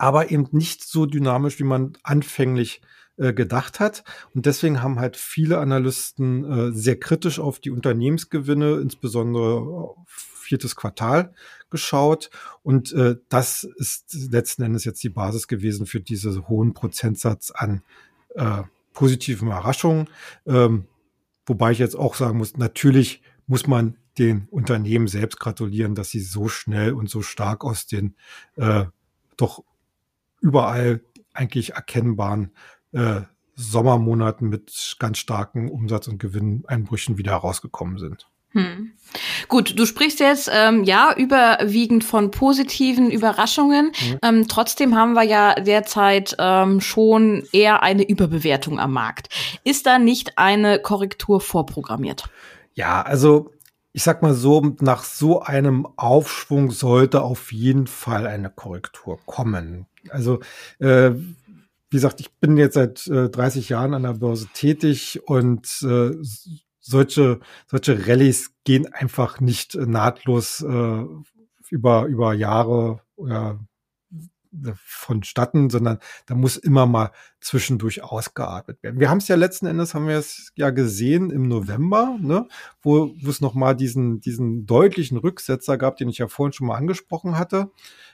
aber 0.02 0.32
eben 0.32 0.48
nicht 0.52 0.84
so 0.84 1.06
dynamisch, 1.06 1.60
wie 1.60 1.64
man 1.64 1.94
anfänglich 2.02 2.82
äh, 3.18 3.34
gedacht 3.34 3.80
hat. 3.80 4.04
Und 4.34 4.48
deswegen 4.48 4.82
haben 4.82 5.00
halt 5.00 5.16
viele 5.16 5.60
Analysten 5.60 6.44
äh, 6.44 6.72
sehr 6.74 7.00
kritisch 7.00 7.40
auf 7.40 7.60
die 7.60 7.70
Unternehmensgewinne, 7.70 8.80
insbesondere 8.82 9.94
viertes 10.08 10.76
Quartal 10.76 11.36
geschaut. 11.70 12.32
Und 12.64 12.94
äh, 12.94 13.18
das 13.30 13.64
ist 13.76 14.32
letzten 14.32 14.64
Endes 14.64 14.86
jetzt 14.86 15.04
die 15.04 15.10
Basis 15.10 15.48
gewesen 15.48 15.86
für 15.86 16.00
diesen 16.00 16.48
hohen 16.48 16.74
Prozentsatz 16.74 17.52
an 17.52 17.84
äh, 18.34 18.64
positiven 18.94 19.50
Überraschungen. 19.50 20.10
Ähm, 20.48 20.88
wobei 21.46 21.74
ich 21.74 21.80
jetzt 21.80 21.96
auch 21.96 22.16
sagen 22.16 22.40
muss, 22.40 22.58
natürlich 22.58 23.22
muss 23.46 23.68
man 23.68 23.98
den 24.18 24.48
Unternehmen 24.50 25.08
selbst 25.08 25.40
gratulieren, 25.40 25.94
dass 25.94 26.10
sie 26.10 26.22
so 26.22 26.48
schnell 26.48 26.94
und 26.94 27.08
so 27.08 27.22
stark 27.22 27.64
aus 27.64 27.86
den 27.86 28.16
äh, 28.56 28.86
doch 29.38 29.64
überall 30.42 31.02
eigentlich 31.34 31.74
erkennbaren 31.74 32.52
äh, 32.92 33.22
Sommermonaten 33.56 34.50
mit 34.50 34.96
ganz 35.00 35.20
starken 35.20 35.70
Umsatz- 35.70 36.08
und 36.08 36.20
Gewinneinbrüchen 36.20 37.18
wieder 37.18 37.32
herausgekommen 37.32 37.98
sind. 37.98 38.28
Hm. 38.54 38.92
Gut, 39.48 39.80
du 39.80 39.86
sprichst 39.86 40.20
jetzt 40.20 40.50
ähm, 40.54 40.84
ja 40.84 41.14
überwiegend 41.16 42.04
von 42.04 42.32
positiven 42.32 43.10
Überraschungen. 43.10 43.88
Mhm. 43.88 44.18
Ähm, 44.22 44.48
trotzdem 44.50 44.96
haben 44.96 45.14
wir 45.14 45.24
ja 45.24 45.56
derzeit 45.56 46.36
ähm, 46.38 46.82
schon 46.82 47.44
eher 47.54 47.82
eine 47.82 48.04
Überbewertung 48.04 48.78
am 48.80 48.92
Markt. 48.92 49.30
Ist 49.64 49.86
da 49.86 50.00
nicht 50.00 50.38
eine 50.38 50.80
Korrektur 50.80 51.40
vorprogrammiert? 51.40 52.26
Ja, 52.74 53.02
also 53.02 53.52
ich 53.94 54.04
sag 54.04 54.22
mal 54.22 54.34
so, 54.34 54.76
nach 54.80 55.04
so 55.04 55.42
einem 55.42 55.88
Aufschwung 55.98 56.72
sollte 56.72 57.22
auf 57.22 57.52
jeden 57.52 57.88
Fall 57.88 58.28
eine 58.28 58.50
Korrektur 58.50 59.20
kommen. 59.26 59.86
Also 60.10 60.40
äh, 60.80 61.12
wie 61.12 61.98
gesagt, 61.98 62.22
ich 62.22 62.32
bin 62.36 62.56
jetzt 62.56 62.76
seit 62.76 63.06
äh, 63.08 63.30
30 63.30 63.70
Jahren 63.70 63.94
an 63.94 64.04
der 64.04 64.14
Börse 64.14 64.48
tätig 64.54 65.22
und 65.26 65.68
äh, 65.84 66.12
solche, 66.80 67.40
solche 67.68 68.08
Rallyes 68.08 68.54
gehen 68.64 68.92
einfach 68.92 69.42
nicht 69.42 69.76
nahtlos 69.76 70.62
äh, 70.62 71.04
über, 71.70 72.06
über 72.06 72.34
Jahre 72.34 73.02
oder 73.18 73.60
vonstatten, 74.76 75.70
sondern 75.70 76.00
da 76.26 76.36
muss 76.36 76.58
immer 76.58 76.86
mal 76.86 77.12
zwischendurch 77.40 78.04
ausgeatmet 78.04 78.84
werden. 78.84 79.00
Wir 79.00 79.10
haben 79.10 79.20
es 79.20 79.28
ja 79.28 79.36
letzten 79.36 79.66
Endes, 79.66 79.94
haben 79.94 80.08
wir 80.08 80.18
es 80.18 80.52
ja 80.56 80.70
gesehen 80.70 81.32
im 81.32 81.48
November, 81.48 82.18
ne, 82.20 82.48
wo, 82.82 83.14
wo 83.22 83.30
es 83.30 83.42
nochmal 83.42 83.76
diesen, 83.76 84.20
diesen 84.20 84.66
deutlichen 84.66 85.18
Rücksetzer 85.18 85.78
gab, 85.78 85.98
den 85.98 86.10
ich 86.10 86.18
ja 86.18 86.28
vorhin 86.28 86.54
schon 86.54 86.68
mal 86.68 86.76
angesprochen 86.78 87.38
hatte. 87.38 87.72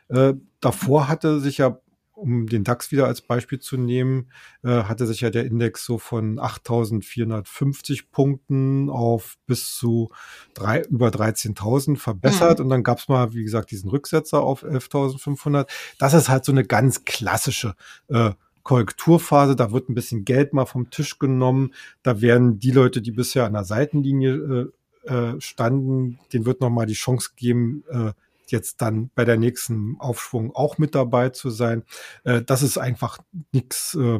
Äh, 0.09 0.35
davor 0.59 1.07
hatte 1.07 1.39
sich 1.39 1.57
ja 1.57 1.79
um 2.17 2.47
den 2.47 2.63
DAX 2.63 2.91
wieder 2.91 3.05
als 3.05 3.21
Beispiel 3.21 3.59
zu 3.59 3.77
nehmen, 3.77 4.31
äh, 4.63 4.83
hatte 4.83 5.05
sich 5.05 5.21
ja 5.21 5.29
der 5.29 5.45
Index 5.45 5.85
so 5.85 5.97
von 5.97 6.39
8.450 6.39 8.05
Punkten 8.11 8.89
auf 8.89 9.37
bis 9.45 9.75
zu 9.75 10.09
drei, 10.53 10.81
über 10.81 11.09
13.000 11.09 11.97
verbessert. 11.97 12.59
Mhm. 12.59 12.65
Und 12.65 12.69
dann 12.69 12.83
gab 12.83 12.97
es 12.97 13.07
mal, 13.07 13.33
wie 13.33 13.43
gesagt, 13.43 13.71
diesen 13.71 13.89
Rücksetzer 13.89 14.41
auf 14.41 14.63
11.500. 14.63 15.67
Das 15.99 16.13
ist 16.13 16.27
halt 16.27 16.43
so 16.43 16.51
eine 16.51 16.65
ganz 16.65 17.05
klassische 17.05 17.75
äh, 18.07 18.31
Korrekturphase. 18.63 19.55
Da 19.55 19.71
wird 19.71 19.89
ein 19.89 19.95
bisschen 19.95 20.25
Geld 20.25 20.53
mal 20.53 20.65
vom 20.65 20.89
Tisch 20.89 21.19
genommen. 21.19 21.73
Da 22.03 22.21
werden 22.21 22.59
die 22.59 22.71
Leute, 22.71 23.01
die 23.01 23.11
bisher 23.11 23.45
an 23.45 23.53
der 23.53 23.63
Seitenlinie 23.63 24.71
äh, 25.05 25.13
äh, 25.13 25.39
standen, 25.39 26.19
denen 26.33 26.45
wird 26.45 26.61
noch 26.61 26.69
mal 26.69 26.85
die 26.85 26.93
Chance 26.93 27.29
geben, 27.35 27.83
äh, 27.89 28.11
jetzt 28.51 28.81
dann 28.81 29.09
bei 29.15 29.25
der 29.25 29.37
nächsten 29.37 29.95
Aufschwung 29.99 30.55
auch 30.55 30.77
mit 30.77 30.95
dabei 30.95 31.29
zu 31.29 31.49
sein. 31.49 31.83
Äh, 32.23 32.41
das 32.41 32.63
ist 32.63 32.77
einfach 32.77 33.19
nichts, 33.51 33.95
äh, 33.95 34.19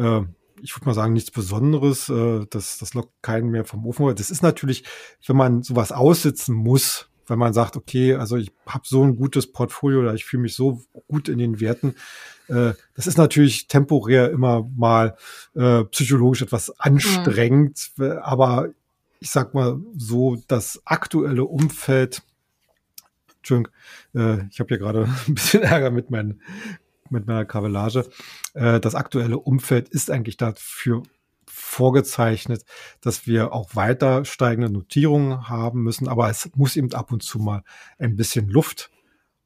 äh, 0.00 0.24
ich 0.62 0.74
würde 0.76 0.86
mal 0.86 0.94
sagen, 0.94 1.12
nichts 1.12 1.30
Besonderes. 1.30 2.08
Äh, 2.08 2.46
das, 2.50 2.78
das 2.78 2.94
lockt 2.94 3.12
keinen 3.22 3.50
mehr 3.50 3.64
vom 3.64 3.86
Ofen. 3.86 4.14
Das 4.14 4.30
ist 4.30 4.42
natürlich, 4.42 4.84
wenn 5.26 5.36
man 5.36 5.62
sowas 5.62 5.92
aussitzen 5.92 6.54
muss, 6.54 7.08
wenn 7.26 7.38
man 7.38 7.52
sagt, 7.52 7.76
okay, 7.76 8.14
also 8.14 8.36
ich 8.36 8.52
habe 8.66 8.84
so 8.86 9.02
ein 9.02 9.16
gutes 9.16 9.50
Portfolio 9.50 10.00
oder 10.00 10.14
ich 10.14 10.24
fühle 10.24 10.42
mich 10.42 10.54
so 10.54 10.82
gut 11.08 11.28
in 11.28 11.38
den 11.38 11.60
Werten. 11.60 11.94
Äh, 12.48 12.72
das 12.94 13.06
ist 13.06 13.18
natürlich 13.18 13.68
temporär 13.68 14.30
immer 14.30 14.68
mal 14.76 15.16
äh, 15.54 15.84
psychologisch 15.84 16.42
etwas 16.42 16.68
mhm. 16.68 16.74
anstrengend, 16.78 17.90
mhm. 17.96 18.18
aber 18.22 18.68
ich 19.20 19.30
sag 19.30 19.54
mal 19.54 19.80
so, 19.96 20.36
das 20.48 20.82
aktuelle 20.84 21.44
Umfeld 21.44 22.22
Entschuldigung, 23.44 23.72
äh, 24.14 24.46
ich 24.50 24.58
habe 24.58 24.68
hier 24.68 24.78
gerade 24.78 25.04
ein 25.28 25.34
bisschen 25.34 25.62
Ärger 25.62 25.90
mit, 25.90 26.10
mein, 26.10 26.40
mit 27.10 27.26
meiner 27.26 27.44
Kabellage. 27.44 28.08
Äh, 28.54 28.80
das 28.80 28.94
aktuelle 28.94 29.38
Umfeld 29.38 29.90
ist 29.90 30.10
eigentlich 30.10 30.38
dafür 30.38 31.02
vorgezeichnet, 31.46 32.64
dass 33.00 33.26
wir 33.26 33.52
auch 33.52 33.76
weiter 33.76 34.24
steigende 34.24 34.70
Notierungen 34.70 35.48
haben 35.48 35.82
müssen, 35.82 36.08
aber 36.08 36.30
es 36.30 36.50
muss 36.56 36.76
eben 36.76 36.92
ab 36.94 37.12
und 37.12 37.22
zu 37.22 37.38
mal 37.38 37.62
ein 37.98 38.16
bisschen 38.16 38.48
Luft 38.48 38.90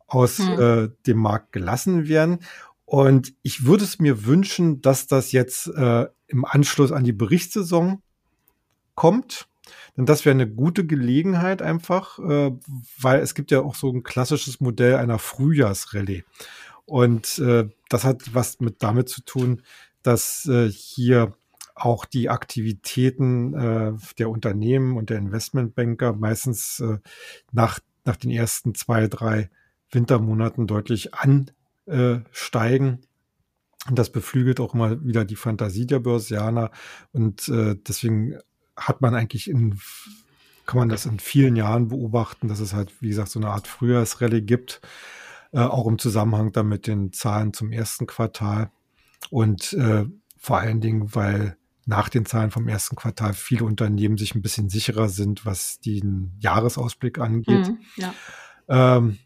aus 0.06 0.38
hm. 0.38 0.60
äh, 0.60 0.88
dem 1.06 1.18
Markt 1.18 1.52
gelassen 1.52 2.08
werden. 2.08 2.38
Und 2.84 3.34
ich 3.42 3.66
würde 3.66 3.84
es 3.84 3.98
mir 3.98 4.24
wünschen, 4.24 4.80
dass 4.80 5.06
das 5.08 5.32
jetzt 5.32 5.66
äh, 5.66 6.06
im 6.28 6.44
Anschluss 6.44 6.92
an 6.92 7.04
die 7.04 7.12
Berichtssaison 7.12 8.00
kommt. 8.94 9.47
Denn 9.96 10.06
das 10.06 10.24
wäre 10.24 10.34
eine 10.34 10.48
gute 10.48 10.86
Gelegenheit 10.86 11.62
einfach, 11.62 12.18
äh, 12.18 12.52
weil 12.98 13.20
es 13.20 13.34
gibt 13.34 13.50
ja 13.50 13.60
auch 13.60 13.74
so 13.74 13.90
ein 13.90 14.02
klassisches 14.02 14.60
Modell 14.60 14.96
einer 14.96 15.18
Frühjahrsrallye. 15.18 16.24
Und 16.84 17.38
äh, 17.38 17.68
das 17.88 18.04
hat 18.04 18.34
was 18.34 18.60
mit 18.60 18.82
damit 18.82 19.08
zu 19.08 19.22
tun, 19.22 19.62
dass 20.02 20.46
äh, 20.46 20.70
hier 20.70 21.34
auch 21.74 22.04
die 22.04 22.28
Aktivitäten 22.28 23.54
äh, 23.54 23.92
der 24.18 24.30
Unternehmen 24.30 24.96
und 24.96 25.10
der 25.10 25.18
Investmentbanker 25.18 26.12
meistens 26.14 26.80
äh, 26.80 26.98
nach, 27.52 27.78
nach 28.04 28.16
den 28.16 28.30
ersten 28.30 28.74
zwei, 28.74 29.06
drei 29.06 29.50
Wintermonaten 29.90 30.66
deutlich 30.66 31.10
ansteigen. 31.14 33.00
Und 33.88 33.98
das 33.98 34.10
beflügelt 34.10 34.60
auch 34.60 34.74
immer 34.74 35.04
wieder 35.04 35.24
die 35.24 35.36
Fantasie 35.36 35.86
der 35.86 36.00
Börsianer. 36.00 36.70
Und 37.12 37.48
äh, 37.48 37.76
deswegen 37.76 38.38
hat 38.78 39.00
man 39.00 39.14
eigentlich 39.14 39.48
in, 39.50 39.78
kann 40.66 40.78
man 40.78 40.88
das 40.88 41.06
in 41.06 41.18
vielen 41.18 41.56
Jahren 41.56 41.88
beobachten, 41.88 42.48
dass 42.48 42.60
es 42.60 42.72
halt, 42.72 42.92
wie 43.00 43.08
gesagt, 43.08 43.30
so 43.30 43.40
eine 43.40 43.50
Art 43.50 43.66
Frühjahrsrallye 43.66 44.42
gibt, 44.42 44.80
äh, 45.52 45.60
auch 45.60 45.86
im 45.86 45.98
Zusammenhang 45.98 46.52
dann 46.52 46.68
mit 46.68 46.86
den 46.86 47.12
Zahlen 47.12 47.52
zum 47.52 47.72
ersten 47.72 48.06
Quartal. 48.06 48.70
Und 49.30 49.72
äh, 49.74 50.04
vor 50.36 50.58
allen 50.58 50.80
Dingen, 50.80 51.14
weil 51.14 51.56
nach 51.86 52.08
den 52.10 52.26
Zahlen 52.26 52.50
vom 52.50 52.68
ersten 52.68 52.96
Quartal 52.96 53.32
viele 53.32 53.64
Unternehmen 53.64 54.18
sich 54.18 54.34
ein 54.34 54.42
bisschen 54.42 54.68
sicherer 54.68 55.08
sind, 55.08 55.46
was 55.46 55.80
den 55.80 56.36
Jahresausblick 56.38 57.18
angeht. 57.18 57.68
Mhm, 57.68 57.78
ja. 57.96 58.14
ähm, 58.68 59.18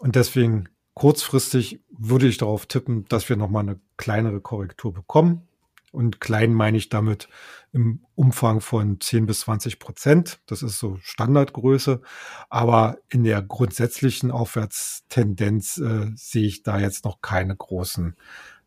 und 0.00 0.16
deswegen 0.16 0.68
kurzfristig 0.94 1.80
würde 1.88 2.28
ich 2.28 2.36
darauf 2.36 2.66
tippen, 2.66 3.06
dass 3.08 3.28
wir 3.28 3.36
nochmal 3.36 3.62
eine 3.62 3.80
kleinere 3.96 4.40
Korrektur 4.40 4.92
bekommen. 4.92 5.48
Und 5.92 6.20
klein 6.20 6.54
meine 6.54 6.78
ich 6.78 6.88
damit 6.88 7.28
im 7.72 8.04
Umfang 8.14 8.60
von 8.60 9.00
10 9.00 9.26
bis 9.26 9.40
20 9.40 9.78
Prozent. 9.78 10.40
Das 10.46 10.62
ist 10.62 10.78
so 10.78 10.98
Standardgröße. 11.02 12.00
Aber 12.48 12.98
in 13.08 13.24
der 13.24 13.42
grundsätzlichen 13.42 14.30
Aufwärtstendenz 14.30 15.78
äh, 15.78 16.10
sehe 16.14 16.46
ich 16.46 16.62
da 16.62 16.78
jetzt 16.78 17.04
noch 17.04 17.20
keine 17.20 17.56
großen 17.56 18.16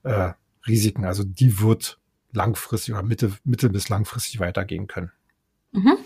äh, 0.03 0.33
Risiken. 0.67 1.05
Also 1.05 1.23
die 1.23 1.59
wird 1.59 1.99
langfristig 2.31 2.93
oder 2.93 3.03
mittel, 3.03 3.33
mittel 3.43 3.69
bis 3.69 3.89
langfristig 3.89 4.39
weitergehen 4.39 4.87
können. 4.87 5.11
Mhm. 5.71 5.97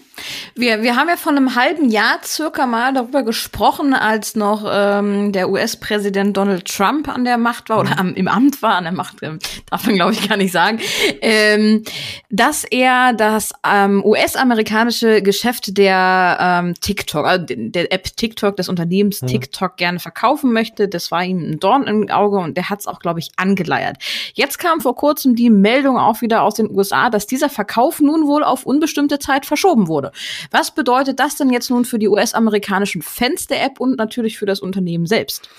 Wir, 0.56 0.82
wir 0.82 0.96
haben 0.96 1.10
ja 1.10 1.18
vor 1.18 1.32
einem 1.32 1.56
halben 1.56 1.90
Jahr 1.90 2.20
circa 2.24 2.66
mal 2.66 2.94
darüber 2.94 3.24
gesprochen, 3.24 3.94
als 3.94 4.36
noch 4.36 4.66
ähm, 4.70 5.32
der 5.32 5.50
US-Präsident 5.50 6.36
Donald 6.36 6.66
Trump 6.66 7.08
an 7.08 7.26
der 7.26 7.38
Macht 7.38 7.70
war 7.70 7.80
oder 7.80 8.00
am, 8.00 8.14
im 8.14 8.28
Amt 8.28 8.62
war, 8.62 8.76
an 8.76 8.84
der 8.86 8.94
Macht 8.94 9.18
ähm, 9.22 9.40
darf 9.70 9.86
man 9.86 9.96
glaube 9.96 10.14
ich 10.14 10.28
gar 10.28 10.38
nicht 10.38 10.52
sagen, 10.52 10.80
ähm, 11.22 11.84
dass 12.30 12.64
er 12.64 13.14
das 13.14 13.54
ähm, 13.66 14.04
US-amerikanische 14.04 15.22
Geschäft 15.22 15.78
der 15.78 16.38
ähm, 16.40 16.74
TikTok, 16.80 17.26
also 17.26 17.46
der 17.50 17.92
App 17.92 18.16
TikTok, 18.16 18.56
des 18.58 18.70
Unternehmens 18.70 19.22
mhm. 19.22 19.28
TikTok 19.28 19.78
gerne 19.78 20.00
verkaufen 20.00 20.54
möchte. 20.54 20.88
Das 20.88 21.12
war 21.12 21.24
ihm 21.24 21.52
ein 21.52 21.60
Dorn 21.60 21.84
im 21.84 22.10
Auge 22.10 22.38
und 22.38 22.58
der 22.58 22.70
hat 22.70 22.80
es 22.80 22.88
auch 22.88 23.00
glaube 23.00 23.20
ich 23.20 23.32
angeleiert. 23.38 23.98
Jetzt 24.34 24.60
kam 24.60 24.82
vor 24.82 24.96
kurzem 24.96 25.36
die 25.36 25.50
Meldung 25.50 25.98
auch 25.98 26.22
wieder 26.22 26.44
aus 26.44 26.56
den 26.56 26.70
USA, 26.70 27.10
dass 27.10 27.28
dieser 27.28 27.50
Verkauf 27.50 28.00
nun 28.00 28.28
wohl 28.28 28.44
auf 28.44 28.66
unbestimmte 28.66 29.20
Zeit 29.20 29.46
verschoben 29.46 29.88
wurde. 29.88 30.12
Was 30.52 30.74
bedeutet 30.74 31.20
das 31.20 31.36
denn 31.36 31.50
jetzt 31.50 31.70
nun 31.70 31.86
für 31.86 32.00
die 32.00 32.08
US-amerikanischen 32.08 33.02
Fans 33.02 33.48
der 33.48 33.64
App 33.64 33.80
und 33.80 33.98
natürlich 33.98 34.38
für 34.38 34.46
das 34.46 34.60
Unternehmen 34.60 35.06
selbst? 35.06 35.50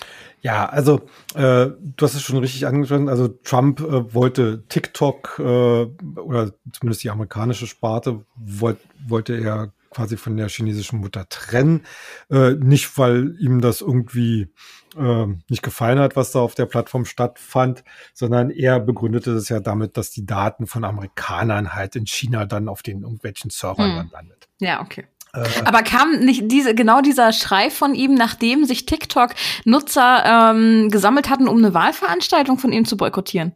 Ja, 0.41 0.67
also 0.67 1.01
äh, 1.35 1.67
du 1.71 1.97
hast 2.01 2.15
es 2.15 2.23
schon 2.23 2.39
richtig 2.39 2.67
angesprochen. 2.67 3.09
Also 3.09 3.29
Trump 3.29 3.81
äh, 3.81 4.15
wollte 4.15 4.63
TikTok 4.69 5.37
äh, 5.41 5.43
oder 5.43 6.53
zumindest 6.73 7.03
die 7.03 7.11
amerikanische 7.11 7.67
Sparte 7.67 8.25
wollt, 8.37 8.79
wollte 9.07 9.35
er 9.35 9.73
quasi 9.91 10.17
von 10.17 10.37
der 10.37 10.49
chinesischen 10.49 11.01
Mutter 11.01 11.29
trennen. 11.29 11.85
Äh, 12.31 12.53
nicht, 12.53 12.99
weil 12.99 13.37
ihm 13.41 13.61
das 13.61 13.81
irgendwie 13.81 14.49
äh, 14.97 15.27
nicht 15.49 15.63
gefallen 15.63 15.99
hat, 15.99 16.15
was 16.15 16.31
da 16.31 16.41
auf 16.41 16.55
der 16.55 16.67
Plattform 16.67 17.05
stattfand, 17.05 17.83
sondern 18.15 18.51
er 18.51 18.79
begründete 18.79 19.33
es 19.33 19.49
ja 19.49 19.59
damit, 19.59 19.97
dass 19.97 20.11
die 20.11 20.25
Daten 20.25 20.67
von 20.67 20.85
Amerikanern 20.85 21.75
halt 21.75 21.97
in 21.97 22.07
China 22.07 22.47
dann 22.47 22.69
auf 22.69 22.83
den 22.83 23.03
irgendwelchen 23.03 23.51
Servern 23.51 23.91
hm. 23.91 23.97
dann 23.97 24.11
landet. 24.11 24.38
Ja, 24.59 24.81
okay. 24.81 25.07
Äh, 25.35 25.45
Aber 25.65 25.83
kam 25.83 26.21
nicht 26.21 26.51
diese 26.51 26.75
genau 26.75 27.01
dieser 27.01 27.33
Schrei 27.33 27.71
von 27.71 27.95
ihm, 27.95 28.15
nachdem 28.15 28.65
sich 28.65 28.87
TikTok-Nutzer 28.87 30.25
ähm, 30.55 30.91
gesammelt 30.91 31.29
hatten, 31.29 31.49
um 31.49 31.59
eine 31.59 31.75
Wahlveranstaltung 31.75 32.59
von 32.59 32.73
ihm 32.73 32.85
zu 32.85 32.97
boykottieren? 32.97 33.53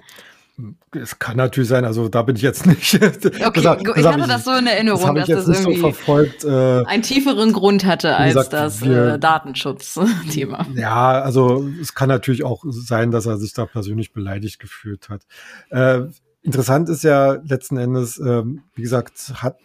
Es 0.95 1.19
kann 1.19 1.39
natürlich 1.39 1.71
sein, 1.71 1.87
also 1.87 2.11
da 2.11 2.23
bin 2.23 2.37
ich 2.37 2.43
jetzt 2.43 2.67
nicht. 2.67 2.95
Okay, 3.03 3.63
das, 3.63 3.63
das 3.63 3.97
ich 3.97 4.07
hatte 4.07 4.21
ich, 4.21 4.27
das 4.27 4.45
so 4.45 4.53
in 4.53 4.67
Erinnerung, 4.67 5.15
das 5.15 5.27
dass 5.27 5.47
das 5.47 5.61
irgendwie 5.61 5.81
so 5.81 5.91
verfolgt, 5.91 6.45
äh, 6.45 6.85
einen 6.85 7.03
tieferen 7.03 7.53
Grund 7.53 7.87
hatte 7.87 8.15
als 8.17 8.35
gesagt, 8.35 8.53
das 8.53 8.83
äh, 8.83 9.19
Datenschutzthema. 9.19 10.67
Ja, 10.75 11.23
also 11.23 11.67
es 11.81 11.95
kann 11.95 12.09
natürlich 12.09 12.45
auch 12.45 12.63
sein, 12.69 13.11
dass 13.11 13.27
er 13.27 13.39
sich 13.39 13.55
da 13.55 13.65
persönlich 13.65 14.13
beleidigt 14.13 14.61
gefühlt 14.61 15.09
hat. 15.09 15.23
Äh, 15.71 16.03
interessant 16.43 16.91
ist 16.91 17.03
ja 17.03 17.39
letzten 17.45 17.79
Endes, 17.79 18.19
ähm, 18.19 18.63
wie 18.75 18.83
gesagt, 18.83 19.33
hat 19.37 19.57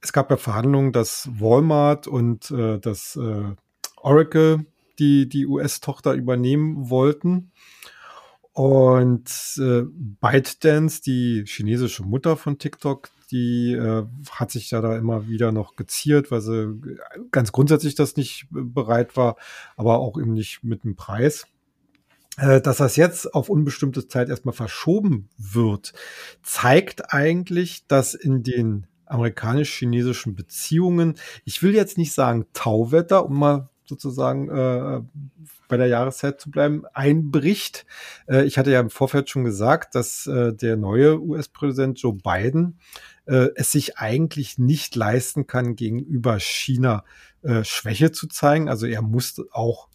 es 0.00 0.12
gab 0.12 0.30
ja 0.30 0.36
Verhandlungen, 0.36 0.92
dass 0.92 1.28
Walmart 1.32 2.06
und 2.06 2.50
äh, 2.50 2.78
das 2.78 3.16
äh, 3.16 3.54
Oracle 3.96 4.66
die 4.98 5.28
die 5.28 5.46
US-Tochter 5.46 6.14
übernehmen 6.14 6.90
wollten. 6.90 7.52
Und 8.52 9.30
äh, 9.58 9.82
ByteDance, 9.86 11.00
die 11.00 11.44
chinesische 11.46 12.02
Mutter 12.02 12.36
von 12.36 12.58
TikTok, 12.58 13.08
die 13.30 13.72
äh, 13.72 14.04
hat 14.32 14.50
sich 14.50 14.72
ja 14.72 14.80
da 14.80 14.96
immer 14.96 15.28
wieder 15.28 15.52
noch 15.52 15.76
geziert, 15.76 16.32
weil 16.32 16.40
sie 16.40 16.80
ganz 17.30 17.52
grundsätzlich 17.52 17.94
das 17.94 18.16
nicht 18.16 18.48
bereit 18.50 19.16
war, 19.16 19.36
aber 19.76 19.98
auch 19.98 20.18
eben 20.18 20.32
nicht 20.32 20.64
mit 20.64 20.82
dem 20.82 20.96
Preis. 20.96 21.46
Äh, 22.36 22.60
dass 22.60 22.78
das 22.78 22.96
jetzt 22.96 23.32
auf 23.32 23.48
unbestimmte 23.48 24.08
Zeit 24.08 24.28
erstmal 24.28 24.54
verschoben 24.54 25.28
wird, 25.36 25.92
zeigt 26.42 27.12
eigentlich, 27.14 27.86
dass 27.86 28.14
in 28.14 28.42
den 28.42 28.88
amerikanisch-chinesischen 29.10 30.34
Beziehungen, 30.34 31.14
ich 31.44 31.62
will 31.62 31.74
jetzt 31.74 31.98
nicht 31.98 32.12
sagen 32.12 32.46
Tauwetter, 32.52 33.26
um 33.26 33.38
mal 33.38 33.68
sozusagen 33.84 34.48
äh, 34.50 35.00
bei 35.68 35.76
der 35.76 35.86
Jahreszeit 35.86 36.40
zu 36.40 36.50
bleiben, 36.50 36.84
einbricht. 36.92 37.86
Äh, 38.28 38.44
ich 38.44 38.58
hatte 38.58 38.70
ja 38.70 38.80
im 38.80 38.90
Vorfeld 38.90 39.30
schon 39.30 39.44
gesagt, 39.44 39.94
dass 39.94 40.26
äh, 40.26 40.52
der 40.52 40.76
neue 40.76 41.20
US-Präsident 41.20 42.00
Joe 42.00 42.14
Biden 42.14 42.78
äh, 43.26 43.48
es 43.54 43.72
sich 43.72 43.98
eigentlich 43.98 44.58
nicht 44.58 44.94
leisten 44.94 45.46
kann, 45.46 45.76
gegenüber 45.76 46.38
China 46.38 47.04
äh, 47.42 47.64
Schwäche 47.64 48.12
zu 48.12 48.26
zeigen. 48.26 48.68
Also 48.68 48.86
er 48.86 49.02
muss 49.02 49.40
auch 49.52 49.88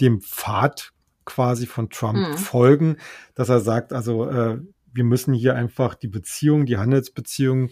dem 0.00 0.20
Pfad 0.20 0.92
quasi 1.24 1.66
von 1.66 1.90
Trump 1.90 2.18
mhm. 2.18 2.36
folgen, 2.36 2.96
dass 3.34 3.48
er 3.48 3.60
sagt, 3.60 3.92
also 3.92 4.28
äh, 4.28 4.58
wir 4.92 5.04
müssen 5.04 5.34
hier 5.34 5.54
einfach 5.54 5.94
die 5.94 6.08
Beziehungen, 6.08 6.66
die 6.66 6.78
Handelsbeziehungen 6.78 7.70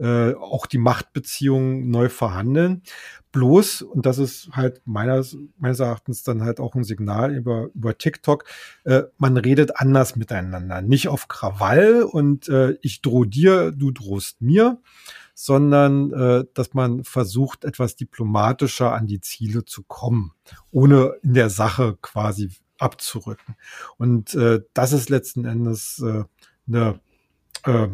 äh, 0.00 0.34
auch 0.34 0.66
die 0.66 0.78
Machtbeziehungen 0.78 1.90
neu 1.90 2.08
verhandeln. 2.08 2.82
Bloß, 3.32 3.82
und 3.82 4.06
das 4.06 4.18
ist 4.18 4.48
halt 4.52 4.80
meines, 4.86 5.36
meines 5.58 5.78
Erachtens 5.78 6.22
dann 6.22 6.42
halt 6.42 6.58
auch 6.58 6.74
ein 6.74 6.84
Signal 6.84 7.34
über, 7.34 7.68
über 7.74 7.96
TikTok, 7.96 8.44
äh, 8.84 9.02
man 9.18 9.36
redet 9.36 9.76
anders 9.76 10.16
miteinander. 10.16 10.82
Nicht 10.82 11.08
auf 11.08 11.28
Krawall 11.28 12.02
und 12.02 12.48
äh, 12.48 12.76
ich 12.80 13.02
drohe 13.02 13.28
dir, 13.28 13.70
du 13.70 13.90
drohst 13.92 14.40
mir, 14.40 14.80
sondern 15.34 16.12
äh, 16.12 16.44
dass 16.54 16.74
man 16.74 17.04
versucht, 17.04 17.64
etwas 17.64 17.94
diplomatischer 17.94 18.92
an 18.92 19.06
die 19.06 19.20
Ziele 19.20 19.64
zu 19.64 19.82
kommen, 19.84 20.32
ohne 20.70 21.14
in 21.22 21.34
der 21.34 21.50
Sache 21.50 21.98
quasi 22.02 22.50
abzurücken. 22.78 23.54
Und 23.96 24.34
äh, 24.34 24.60
das 24.74 24.92
ist 24.92 25.10
letzten 25.10 25.44
Endes 25.44 26.02
äh, 26.04 26.24
eine 26.66 27.00
äh, 27.64 27.88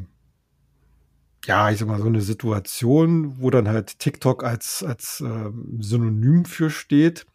ja, 1.46 1.70
ich 1.70 1.78
sag 1.78 1.88
mal, 1.88 2.00
so 2.00 2.06
eine 2.06 2.20
Situation, 2.20 3.40
wo 3.40 3.50
dann 3.50 3.68
halt 3.68 3.98
TikTok 3.98 4.44
als, 4.44 4.82
als 4.82 5.20
äh, 5.20 5.50
Synonym 5.80 6.44
für 6.44 6.70
steht. 6.70 7.26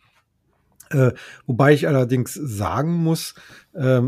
Äh, 0.90 1.12
wobei 1.46 1.74
ich 1.74 1.88
allerdings 1.88 2.34
sagen 2.34 2.96
muss, 2.96 3.36
äh, 3.74 4.02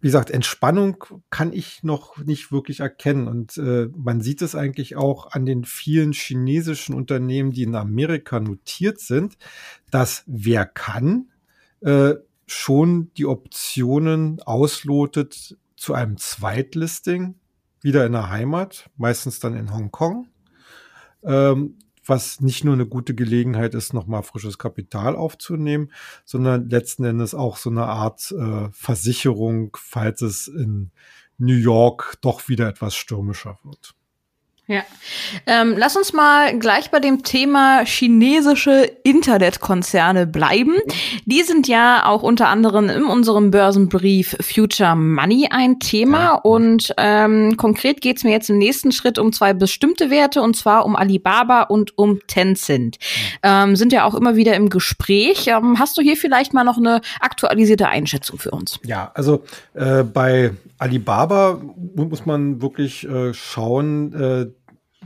wie 0.00 0.06
gesagt, 0.06 0.30
Entspannung 0.30 1.04
kann 1.28 1.52
ich 1.52 1.82
noch 1.82 2.18
nicht 2.18 2.52
wirklich 2.52 2.80
erkennen. 2.80 3.26
Und 3.26 3.58
äh, 3.58 3.88
man 3.96 4.20
sieht 4.20 4.42
es 4.42 4.54
eigentlich 4.54 4.96
auch 4.96 5.32
an 5.32 5.44
den 5.44 5.64
vielen 5.64 6.12
chinesischen 6.12 6.94
Unternehmen, 6.94 7.50
die 7.50 7.64
in 7.64 7.74
Amerika 7.74 8.40
notiert 8.40 9.00
sind, 9.00 9.36
dass 9.90 10.22
wer 10.26 10.66
kann, 10.66 11.30
äh, 11.80 12.14
schon 12.46 13.10
die 13.16 13.26
Optionen 13.26 14.40
auslotet 14.42 15.58
zu 15.76 15.94
einem 15.94 16.16
Zweitlisting 16.16 17.34
wieder 17.80 18.06
in 18.06 18.12
der 18.12 18.30
Heimat, 18.30 18.90
meistens 18.96 19.40
dann 19.40 19.54
in 19.54 19.72
Hongkong, 19.72 20.28
ähm, 21.22 21.78
was 22.04 22.40
nicht 22.40 22.64
nur 22.64 22.74
eine 22.74 22.86
gute 22.86 23.14
Gelegenheit 23.14 23.74
ist, 23.74 23.92
nochmal 23.92 24.22
frisches 24.22 24.58
Kapital 24.58 25.14
aufzunehmen, 25.14 25.92
sondern 26.24 26.70
letzten 26.70 27.04
Endes 27.04 27.34
auch 27.34 27.56
so 27.58 27.70
eine 27.70 27.84
Art 27.84 28.32
äh, 28.32 28.68
Versicherung, 28.72 29.76
falls 29.78 30.22
es 30.22 30.48
in 30.48 30.90
New 31.36 31.54
York 31.54 32.16
doch 32.20 32.48
wieder 32.48 32.68
etwas 32.68 32.96
stürmischer 32.96 33.58
wird. 33.62 33.94
Ja. 34.68 34.82
Ähm, 35.46 35.76
lass 35.78 35.96
uns 35.96 36.12
mal 36.12 36.58
gleich 36.58 36.90
bei 36.90 37.00
dem 37.00 37.22
Thema 37.22 37.86
chinesische 37.86 38.82
Internetkonzerne 39.02 40.26
bleiben. 40.26 40.74
Die 41.24 41.42
sind 41.42 41.66
ja 41.68 42.04
auch 42.04 42.22
unter 42.22 42.48
anderem 42.48 42.90
in 42.90 43.04
unserem 43.04 43.50
Börsenbrief 43.50 44.36
Future 44.42 44.94
Money 44.94 45.48
ein 45.50 45.80
Thema. 45.80 46.18
Ja. 46.18 46.34
Und 46.34 46.92
ähm, 46.98 47.56
konkret 47.56 48.02
geht's 48.02 48.24
mir 48.24 48.30
jetzt 48.30 48.50
im 48.50 48.58
nächsten 48.58 48.92
Schritt 48.92 49.18
um 49.18 49.32
zwei 49.32 49.54
bestimmte 49.54 50.10
Werte, 50.10 50.42
und 50.42 50.54
zwar 50.54 50.84
um 50.84 50.96
Alibaba 50.96 51.62
und 51.62 51.96
um 51.96 52.20
Tencent. 52.26 52.98
Ähm, 53.42 53.74
sind 53.74 53.94
ja 53.94 54.04
auch 54.04 54.14
immer 54.14 54.36
wieder 54.36 54.54
im 54.54 54.68
Gespräch. 54.68 55.46
Ähm, 55.46 55.78
hast 55.78 55.96
du 55.96 56.02
hier 56.02 56.18
vielleicht 56.18 56.52
mal 56.52 56.64
noch 56.64 56.76
eine 56.76 57.00
aktualisierte 57.20 57.88
Einschätzung 57.88 58.38
für 58.38 58.50
uns? 58.50 58.80
Ja, 58.84 59.12
also 59.14 59.44
äh, 59.72 60.02
bei 60.02 60.50
Alibaba 60.76 61.58
muss 61.94 62.26
man 62.26 62.60
wirklich 62.60 63.08
äh, 63.08 63.32
schauen, 63.32 64.12
äh, 64.12 64.57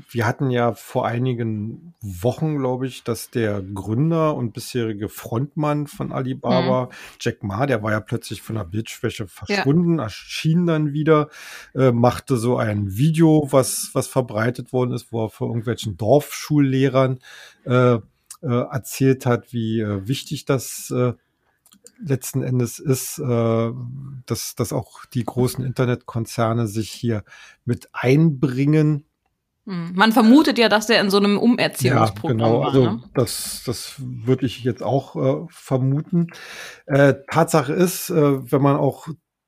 wir 0.08 0.26
hatten 0.26 0.50
ja 0.50 0.72
vor 0.72 1.06
einigen 1.06 1.94
Wochen, 2.00 2.56
glaube 2.58 2.86
ich, 2.86 3.04
dass 3.04 3.30
der 3.30 3.62
Gründer 3.62 4.34
und 4.34 4.52
bisherige 4.54 5.08
Frontmann 5.08 5.86
von 5.86 6.12
Alibaba, 6.12 6.86
mhm. 6.86 6.88
Jack 7.20 7.42
Ma, 7.42 7.66
der 7.66 7.82
war 7.82 7.92
ja 7.92 8.00
plötzlich 8.00 8.40
von 8.40 8.56
der 8.56 8.64
Bildschwäche 8.64 9.26
verschwunden, 9.28 9.98
ja. 9.98 10.04
erschien 10.04 10.66
dann 10.66 10.92
wieder, 10.92 11.28
äh, 11.74 11.92
machte 11.92 12.36
so 12.36 12.56
ein 12.56 12.96
Video, 12.96 13.46
was, 13.50 13.90
was 13.92 14.06
verbreitet 14.06 14.72
worden 14.72 14.92
ist, 14.92 15.12
wo 15.12 15.26
er 15.26 15.30
vor 15.30 15.48
irgendwelchen 15.48 15.96
Dorfschullehrern 15.96 17.18
äh, 17.64 17.94
äh, 17.94 18.00
erzählt 18.40 19.26
hat, 19.26 19.52
wie 19.52 19.80
äh, 19.80 20.06
wichtig 20.08 20.46
das 20.46 20.90
äh, 20.90 21.12
letzten 22.04 22.42
Endes 22.42 22.78
ist, 22.78 23.18
äh, 23.18 23.70
dass, 24.26 24.54
dass 24.54 24.72
auch 24.72 25.04
die 25.06 25.24
großen 25.24 25.64
Internetkonzerne 25.64 26.66
sich 26.66 26.90
hier 26.90 27.24
mit 27.64 27.88
einbringen. 27.92 29.04
Man 29.64 30.10
vermutet 30.10 30.58
ja, 30.58 30.68
dass 30.68 30.90
er 30.90 31.00
in 31.00 31.10
so 31.10 31.18
einem 31.18 31.38
Umerziehungsprogramm 31.38 32.38
ja, 32.38 32.46
genau. 32.46 32.60
war. 32.60 32.66
Also 32.66 32.82
ne? 32.82 33.02
das, 33.14 33.62
das 33.64 33.94
würde 33.98 34.46
ich 34.46 34.64
jetzt 34.64 34.82
auch 34.82 35.16
äh, 35.16 35.46
vermuten. 35.50 36.28
Äh, 36.86 37.14
Tatsache 37.30 37.72
ist, 37.72 38.10
äh, 38.10 38.50
wenn 38.50 38.62
man 38.62 38.76
auch 38.76 39.06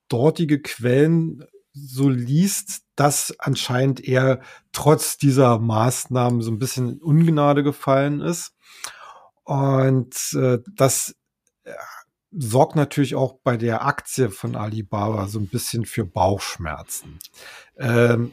dortige 0.09 0.61
Quellen 0.63 1.45
so 1.73 2.09
liest, 2.09 2.83
dass 2.95 3.35
anscheinend 3.39 4.05
er 4.05 4.41
trotz 4.71 5.19
dieser 5.19 5.59
Maßnahmen 5.59 6.41
so 6.41 6.53
ein 6.53 6.61
bisschen 6.61 6.91
in 6.91 7.03
Ungnade 7.03 7.65
gefallen 7.65 8.21
ist. 8.21 8.53
Und 9.43 10.17
äh, 10.35 10.59
das 10.77 11.17
äh, 11.65 11.73
sorgt 12.31 12.77
natürlich 12.77 13.17
auch 13.17 13.35
bei 13.43 13.57
der 13.57 13.85
Aktie 13.85 14.31
von 14.31 14.55
Alibaba 14.55 15.27
so 15.27 15.41
ein 15.41 15.49
bisschen 15.49 15.85
für 15.85 16.05
Bauchschmerzen. 16.05 17.19
Ähm, 17.77 18.33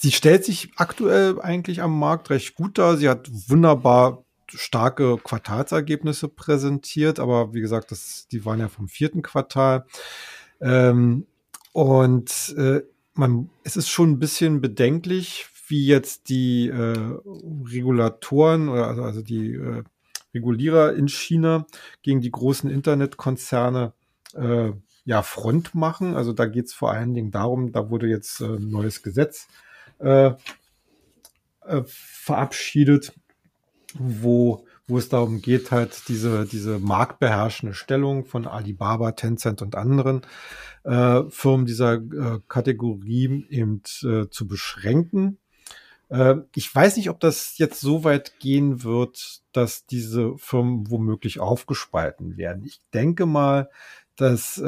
sie 0.00 0.12
stellt 0.12 0.44
sich 0.44 0.70
aktuell 0.76 1.40
eigentlich 1.40 1.82
am 1.82 1.98
Markt 1.98 2.30
recht 2.30 2.54
gut 2.54 2.78
dar. 2.78 2.96
Sie 2.96 3.08
hat 3.08 3.28
wunderbar 3.48 4.24
starke 4.50 5.18
Quartalsergebnisse 5.18 6.28
präsentiert, 6.28 7.18
aber 7.18 7.52
wie 7.52 7.60
gesagt, 7.60 7.90
das, 7.90 8.28
die 8.28 8.44
waren 8.44 8.60
ja 8.60 8.68
vom 8.68 8.88
vierten 8.88 9.22
Quartal. 9.22 9.86
Ähm, 10.60 11.26
und 11.72 12.54
äh, 12.56 12.82
man, 13.14 13.50
es 13.64 13.76
ist 13.76 13.90
schon 13.90 14.12
ein 14.12 14.18
bisschen 14.18 14.60
bedenklich, 14.60 15.46
wie 15.66 15.86
jetzt 15.86 16.28
die 16.30 16.68
äh, 16.68 17.18
Regulatoren 17.70 18.68
oder 18.68 18.86
also, 18.86 19.02
also 19.02 19.22
die 19.22 19.54
äh, 19.54 19.82
Regulierer 20.34 20.94
in 20.94 21.08
China 21.08 21.66
gegen 22.02 22.20
die 22.20 22.30
großen 22.30 22.70
Internetkonzerne 22.70 23.92
äh, 24.34 24.72
ja 25.04 25.22
Front 25.22 25.74
machen. 25.74 26.14
Also 26.16 26.32
da 26.32 26.46
geht 26.46 26.66
es 26.66 26.74
vor 26.74 26.92
allen 26.92 27.14
Dingen 27.14 27.30
darum, 27.30 27.72
da 27.72 27.90
wurde 27.90 28.06
jetzt 28.06 28.40
äh, 28.40 28.46
ein 28.46 28.70
neues 28.70 29.02
Gesetz 29.02 29.48
äh, 29.98 30.32
äh, 31.68 31.82
verabschiedet, 31.86 33.12
wo, 33.94 34.66
wo 34.86 34.98
es 34.98 35.08
darum 35.08 35.42
geht, 35.42 35.70
halt 35.70 36.08
diese, 36.08 36.46
diese 36.46 36.78
marktbeherrschende 36.78 37.74
Stellung 37.74 38.24
von 38.24 38.46
Alibaba, 38.46 39.12
Tencent 39.12 39.60
und 39.60 39.76
anderen 39.76 40.22
äh, 40.84 41.22
Firmen 41.28 41.66
dieser 41.66 41.94
äh, 41.94 42.40
Kategorie 42.48 43.46
eben 43.50 43.82
äh, 44.02 44.28
zu 44.30 44.48
beschränken. 44.48 45.38
Äh, 46.08 46.36
ich 46.54 46.74
weiß 46.74 46.96
nicht, 46.96 47.10
ob 47.10 47.20
das 47.20 47.58
jetzt 47.58 47.80
so 47.80 48.02
weit 48.04 48.38
gehen 48.38 48.82
wird, 48.82 49.42
dass 49.52 49.84
diese 49.84 50.38
Firmen 50.38 50.90
womöglich 50.90 51.38
aufgespalten 51.38 52.38
werden. 52.38 52.64
Ich 52.64 52.80
denke 52.94 53.26
mal, 53.26 53.68
dass 54.16 54.60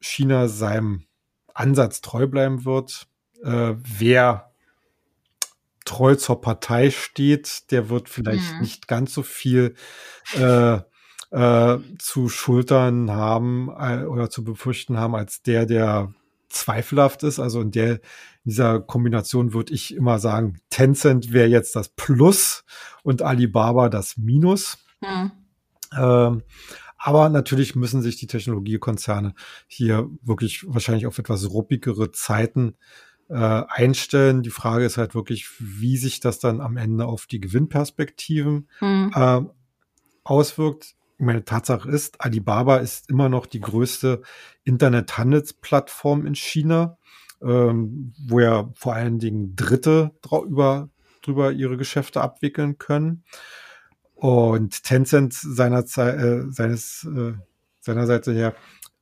China 0.00 0.48
seinem 0.48 1.04
Ansatz 1.52 2.00
treu 2.00 2.26
bleiben 2.26 2.64
wird. 2.64 3.08
Wer 3.42 4.50
treu 5.86 6.14
zur 6.16 6.40
Partei 6.40 6.90
steht, 6.90 7.70
der 7.70 7.88
wird 7.88 8.08
vielleicht 8.08 8.54
mhm. 8.54 8.60
nicht 8.60 8.88
ganz 8.88 9.14
so 9.14 9.22
viel 9.22 9.74
äh, 10.38 10.78
äh, 11.30 11.78
zu 11.98 12.28
schultern 12.28 13.10
haben 13.10 13.70
äh, 13.78 14.04
oder 14.04 14.28
zu 14.28 14.44
befürchten 14.44 14.98
haben, 14.98 15.14
als 15.14 15.42
der, 15.42 15.64
der 15.64 16.12
zweifelhaft 16.48 17.22
ist. 17.22 17.38
Also 17.38 17.60
in 17.60 17.70
der 17.70 18.00
in 18.44 18.50
dieser 18.50 18.80
Kombination 18.80 19.54
würde 19.54 19.74
ich 19.74 19.94
immer 19.94 20.20
sagen, 20.20 20.60
Tencent 20.70 21.32
wäre 21.32 21.48
jetzt 21.48 21.74
das 21.74 21.88
Plus 21.88 22.64
und 23.02 23.22
Alibaba 23.22 23.88
das 23.88 24.16
Minus. 24.16 24.78
Hm. 25.02 25.32
Ähm, 25.98 26.42
aber 26.96 27.28
natürlich 27.28 27.74
müssen 27.74 28.02
sich 28.02 28.16
die 28.16 28.26
Technologiekonzerne 28.26 29.34
hier 29.66 30.08
wirklich 30.22 30.64
wahrscheinlich 30.66 31.06
auf 31.06 31.18
etwas 31.18 31.50
ruppigere 31.50 32.12
Zeiten 32.12 32.76
äh, 33.28 33.34
einstellen. 33.34 34.42
Die 34.42 34.50
Frage 34.50 34.84
ist 34.84 34.98
halt 34.98 35.14
wirklich, 35.14 35.48
wie 35.58 35.96
sich 35.96 36.20
das 36.20 36.38
dann 36.38 36.60
am 36.60 36.76
Ende 36.76 37.06
auf 37.06 37.26
die 37.26 37.40
Gewinnperspektiven 37.40 38.68
hm. 38.78 39.12
äh, 39.14 39.40
auswirkt. 40.24 40.94
Meine 41.18 41.44
Tatsache 41.44 41.88
ist, 41.88 42.20
Alibaba 42.20 42.76
ist 42.76 43.08
immer 43.08 43.28
noch 43.28 43.46
die 43.46 43.60
größte 43.60 44.22
Internethandelsplattform 44.64 46.26
in 46.26 46.34
China, 46.34 46.98
ähm, 47.42 48.12
wo 48.28 48.40
ja 48.40 48.70
vor 48.74 48.94
allen 48.94 49.18
Dingen 49.18 49.56
Dritte 49.56 50.12
drüber, 50.20 50.90
drüber 51.22 51.52
ihre 51.52 51.76
Geschäfte 51.76 52.20
abwickeln 52.20 52.78
können. 52.78 53.24
Und 54.14 54.82
Tencent 54.82 55.34
seiner 55.34 55.80
äh, 55.80 56.50
seines, 56.50 57.04
äh, 57.04 57.34
seiner 57.80 58.06
Seite 58.06 58.32
her 58.32 58.54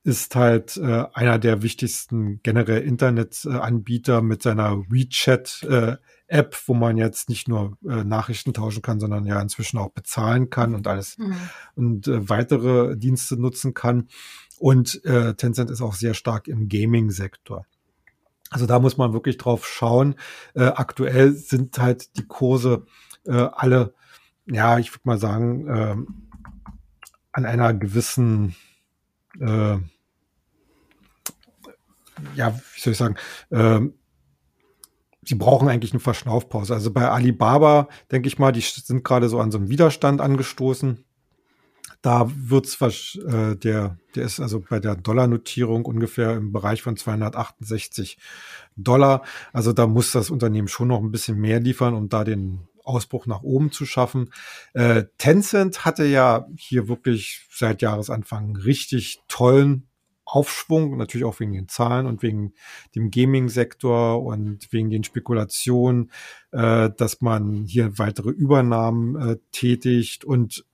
ist 0.05 0.37
halt 0.37 0.77
äh, 0.77 1.07
einer 1.14 1.38
der 1.38 1.62
wichtigsten 1.62 2.40
generell 2.43 2.83
Internetanbieter 2.83 4.21
mit 4.21 4.43
seiner 4.43 4.83
WeChat-App, 4.90 6.55
äh, 6.55 6.59
wo 6.67 6.75
man 6.75 6.99
jetzt 6.99 7.31
nicht 7.31 7.49
nur 7.49 7.79
äh, 7.88 8.05
Nachrichten 8.05 8.53
tauschen 8.53 8.83
kann, 8.83 9.01
sondern 9.01 9.25
ja 9.25 9.40
inzwischen 9.40 9.79
auch 9.79 9.90
bezahlen 9.90 10.51
kann 10.51 10.75
und 10.75 10.87
alles 10.87 11.17
mhm. 11.17 11.37
und 11.75 12.07
äh, 12.07 12.29
weitere 12.29 12.97
Dienste 12.97 13.40
nutzen 13.40 13.73
kann. 13.73 14.09
Und 14.59 15.03
äh, 15.07 15.35
Tencent 15.35 15.71
ist 15.71 15.81
auch 15.81 15.95
sehr 15.95 16.12
stark 16.12 16.49
im 16.49 16.69
Gaming-Sektor. 16.69 17.64
Also 18.51 18.67
da 18.67 18.79
muss 18.79 18.99
man 18.99 19.14
wirklich 19.14 19.38
drauf 19.38 19.67
schauen. 19.67 20.17
Äh, 20.53 20.64
aktuell 20.64 21.33
sind 21.33 21.79
halt 21.79 22.19
die 22.19 22.27
Kurse 22.27 22.85
äh, 23.25 23.33
alle, 23.33 23.95
ja, 24.45 24.79
ich 24.79 24.93
würde 24.93 25.03
mal 25.05 25.19
sagen, 25.19 25.67
äh, 25.67 25.97
an 27.33 27.47
einer 27.47 27.73
gewissen 27.73 28.55
äh, 29.40 29.79
ja, 32.35 32.55
wie 32.55 32.81
soll 32.81 32.92
ich 32.92 32.98
sagen, 32.98 33.16
ähm, 33.50 33.94
sie 35.27 35.35
brauchen 35.35 35.68
eigentlich 35.68 35.92
eine 35.92 36.00
Verschnaufpause. 36.00 36.74
Also 36.74 36.92
bei 36.92 37.09
Alibaba, 37.09 37.88
denke 38.11 38.29
ich 38.29 38.38
mal, 38.38 38.53
die 38.53 38.61
sind 38.61 39.05
gerade 39.05 39.29
so 39.29 39.40
an 39.40 39.50
so 39.50 39.59
einem 39.59 39.68
Widerstand 39.68 40.20
angestoßen. 40.20 41.05
Da 42.03 42.31
wird's 42.35 42.79
äh, 43.16 43.57
der, 43.57 43.96
der 44.14 44.24
ist 44.24 44.38
also 44.38 44.61
bei 44.61 44.79
der 44.79 44.94
Dollarnotierung 44.94 45.87
ungefähr 45.87 46.35
im 46.37 46.53
Bereich 46.53 46.83
von 46.83 46.98
268 46.98 48.18
Dollar. 48.77 49.22
Also 49.55 49.72
da 49.72 49.87
muss 49.87 50.12
das 50.12 50.29
Unternehmen 50.29 50.68
schon 50.68 50.88
noch 50.88 51.00
ein 51.00 51.11
bisschen 51.11 51.38
mehr 51.38 51.61
liefern, 51.61 51.94
um 51.94 52.11
da 52.11 52.24
den 52.24 52.68
Ausbruch 52.85 53.24
nach 53.27 53.42
oben 53.42 53.72
zu 53.72 53.87
schaffen. 53.87 54.31
Äh, 54.74 55.05
Tencent 55.16 55.87
hatte 55.87 56.05
ja 56.05 56.46
hier 56.57 56.88
wirklich 56.88 57.46
seit 57.50 57.81
Jahresanfang 57.81 58.57
richtig 58.57 59.22
tollen 59.27 59.88
Aufschwung, 60.35 60.97
natürlich 60.97 61.25
auch 61.25 61.38
wegen 61.38 61.53
den 61.53 61.68
Zahlen 61.68 62.07
und 62.07 62.23
wegen 62.23 62.55
dem 62.97 63.12
Gaming-Sektor 63.12 64.20
und 64.20 64.73
wegen 64.73 64.90
den 64.90 65.05
Spekulationen, 65.05 66.11
äh, 66.51 66.90
dass 66.97 67.20
man 67.20 67.64
hier 67.64 67.99
weitere 67.99 68.31
Übernahmen 68.31 69.14
äh, 69.14 69.37
tätigt 69.53 70.25
und 70.25 70.64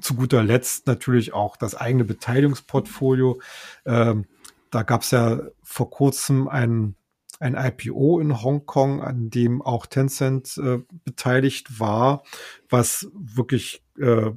zu 0.00 0.14
guter 0.14 0.44
Letzt 0.44 0.86
natürlich 0.86 1.32
auch 1.32 1.56
das 1.56 1.74
eigene 1.74 2.04
Beteiligungsportfolio. 2.04 3.40
Ähm, 3.84 4.26
da 4.70 4.82
gab 4.82 5.02
es 5.02 5.10
ja 5.10 5.40
vor 5.62 5.90
kurzem 5.90 6.46
ein, 6.46 6.94
ein 7.40 7.56
IPO 7.56 8.20
in 8.20 8.42
Hongkong, 8.42 9.02
an 9.02 9.30
dem 9.30 9.60
auch 9.60 9.86
Tencent 9.86 10.56
äh, 10.58 10.78
beteiligt 11.04 11.80
war, 11.80 12.22
was 12.68 13.08
wirklich 13.12 13.82
äh, 13.98 14.30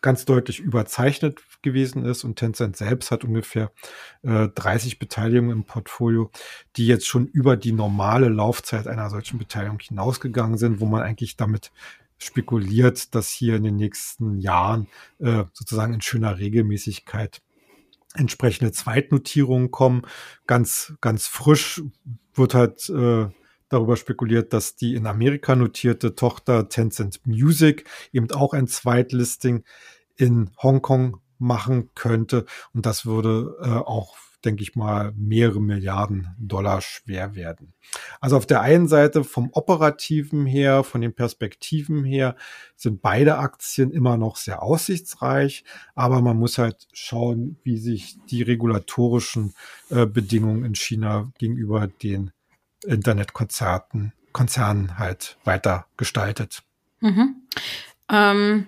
ganz 0.00 0.24
deutlich 0.24 0.60
überzeichnet 0.60 1.40
gewesen 1.62 2.04
ist 2.04 2.24
und 2.24 2.36
Tencent 2.36 2.76
selbst 2.76 3.10
hat 3.10 3.24
ungefähr 3.24 3.72
äh, 4.22 4.48
30 4.48 4.98
Beteiligungen 4.98 5.50
im 5.50 5.64
Portfolio, 5.64 6.30
die 6.76 6.86
jetzt 6.86 7.06
schon 7.06 7.26
über 7.26 7.56
die 7.56 7.72
normale 7.72 8.28
Laufzeit 8.28 8.86
einer 8.86 9.10
solchen 9.10 9.38
Beteiligung 9.38 9.80
hinausgegangen 9.80 10.58
sind, 10.58 10.80
wo 10.80 10.86
man 10.86 11.02
eigentlich 11.02 11.36
damit 11.36 11.72
spekuliert, 12.18 13.14
dass 13.14 13.30
hier 13.30 13.56
in 13.56 13.62
den 13.62 13.76
nächsten 13.76 14.38
Jahren 14.38 14.88
äh, 15.18 15.44
sozusagen 15.52 15.94
in 15.94 16.00
schöner 16.00 16.38
Regelmäßigkeit 16.38 17.42
entsprechende 18.14 18.72
Zweitnotierungen 18.72 19.70
kommen. 19.70 20.02
Ganz, 20.46 20.94
ganz 21.00 21.26
frisch 21.26 21.82
wird 22.34 22.54
halt 22.54 22.88
äh, 22.88 23.28
darüber 23.68 23.96
spekuliert, 23.96 24.52
dass 24.52 24.76
die 24.76 24.94
in 24.94 25.06
Amerika 25.06 25.54
notierte 25.54 26.14
Tochter 26.14 26.68
Tencent 26.68 27.26
Music 27.26 27.84
eben 28.12 28.30
auch 28.32 28.52
ein 28.54 28.66
Zweitlisting 28.66 29.64
in 30.16 30.50
Hongkong 30.62 31.20
machen 31.38 31.90
könnte. 31.94 32.44
Und 32.74 32.86
das 32.86 33.06
würde 33.06 33.56
äh, 33.62 33.68
auch, 33.68 34.16
denke 34.44 34.62
ich 34.62 34.74
mal, 34.76 35.12
mehrere 35.16 35.60
Milliarden 35.60 36.34
Dollar 36.38 36.80
schwer 36.80 37.34
werden. 37.34 37.74
Also 38.20 38.36
auf 38.36 38.46
der 38.46 38.60
einen 38.60 38.88
Seite 38.88 39.24
vom 39.24 39.50
operativen 39.52 40.46
her, 40.46 40.84
von 40.84 41.00
den 41.00 41.14
Perspektiven 41.14 42.04
her, 42.04 42.36
sind 42.76 43.02
beide 43.02 43.38
Aktien 43.38 43.90
immer 43.90 44.16
noch 44.16 44.36
sehr 44.36 44.62
aussichtsreich. 44.62 45.64
Aber 45.94 46.20
man 46.20 46.36
muss 46.36 46.58
halt 46.58 46.88
schauen, 46.92 47.58
wie 47.62 47.78
sich 47.78 48.16
die 48.30 48.42
regulatorischen 48.42 49.54
äh, 49.90 50.06
Bedingungen 50.06 50.64
in 50.64 50.74
China 50.74 51.32
gegenüber 51.38 51.86
den 51.86 52.32
Internetkonzerten, 52.88 54.12
Konzernen 54.32 54.98
halt 54.98 55.36
weiter 55.44 55.86
gestaltet. 55.96 56.62
Mhm. 57.00 57.42
Ähm, 58.10 58.66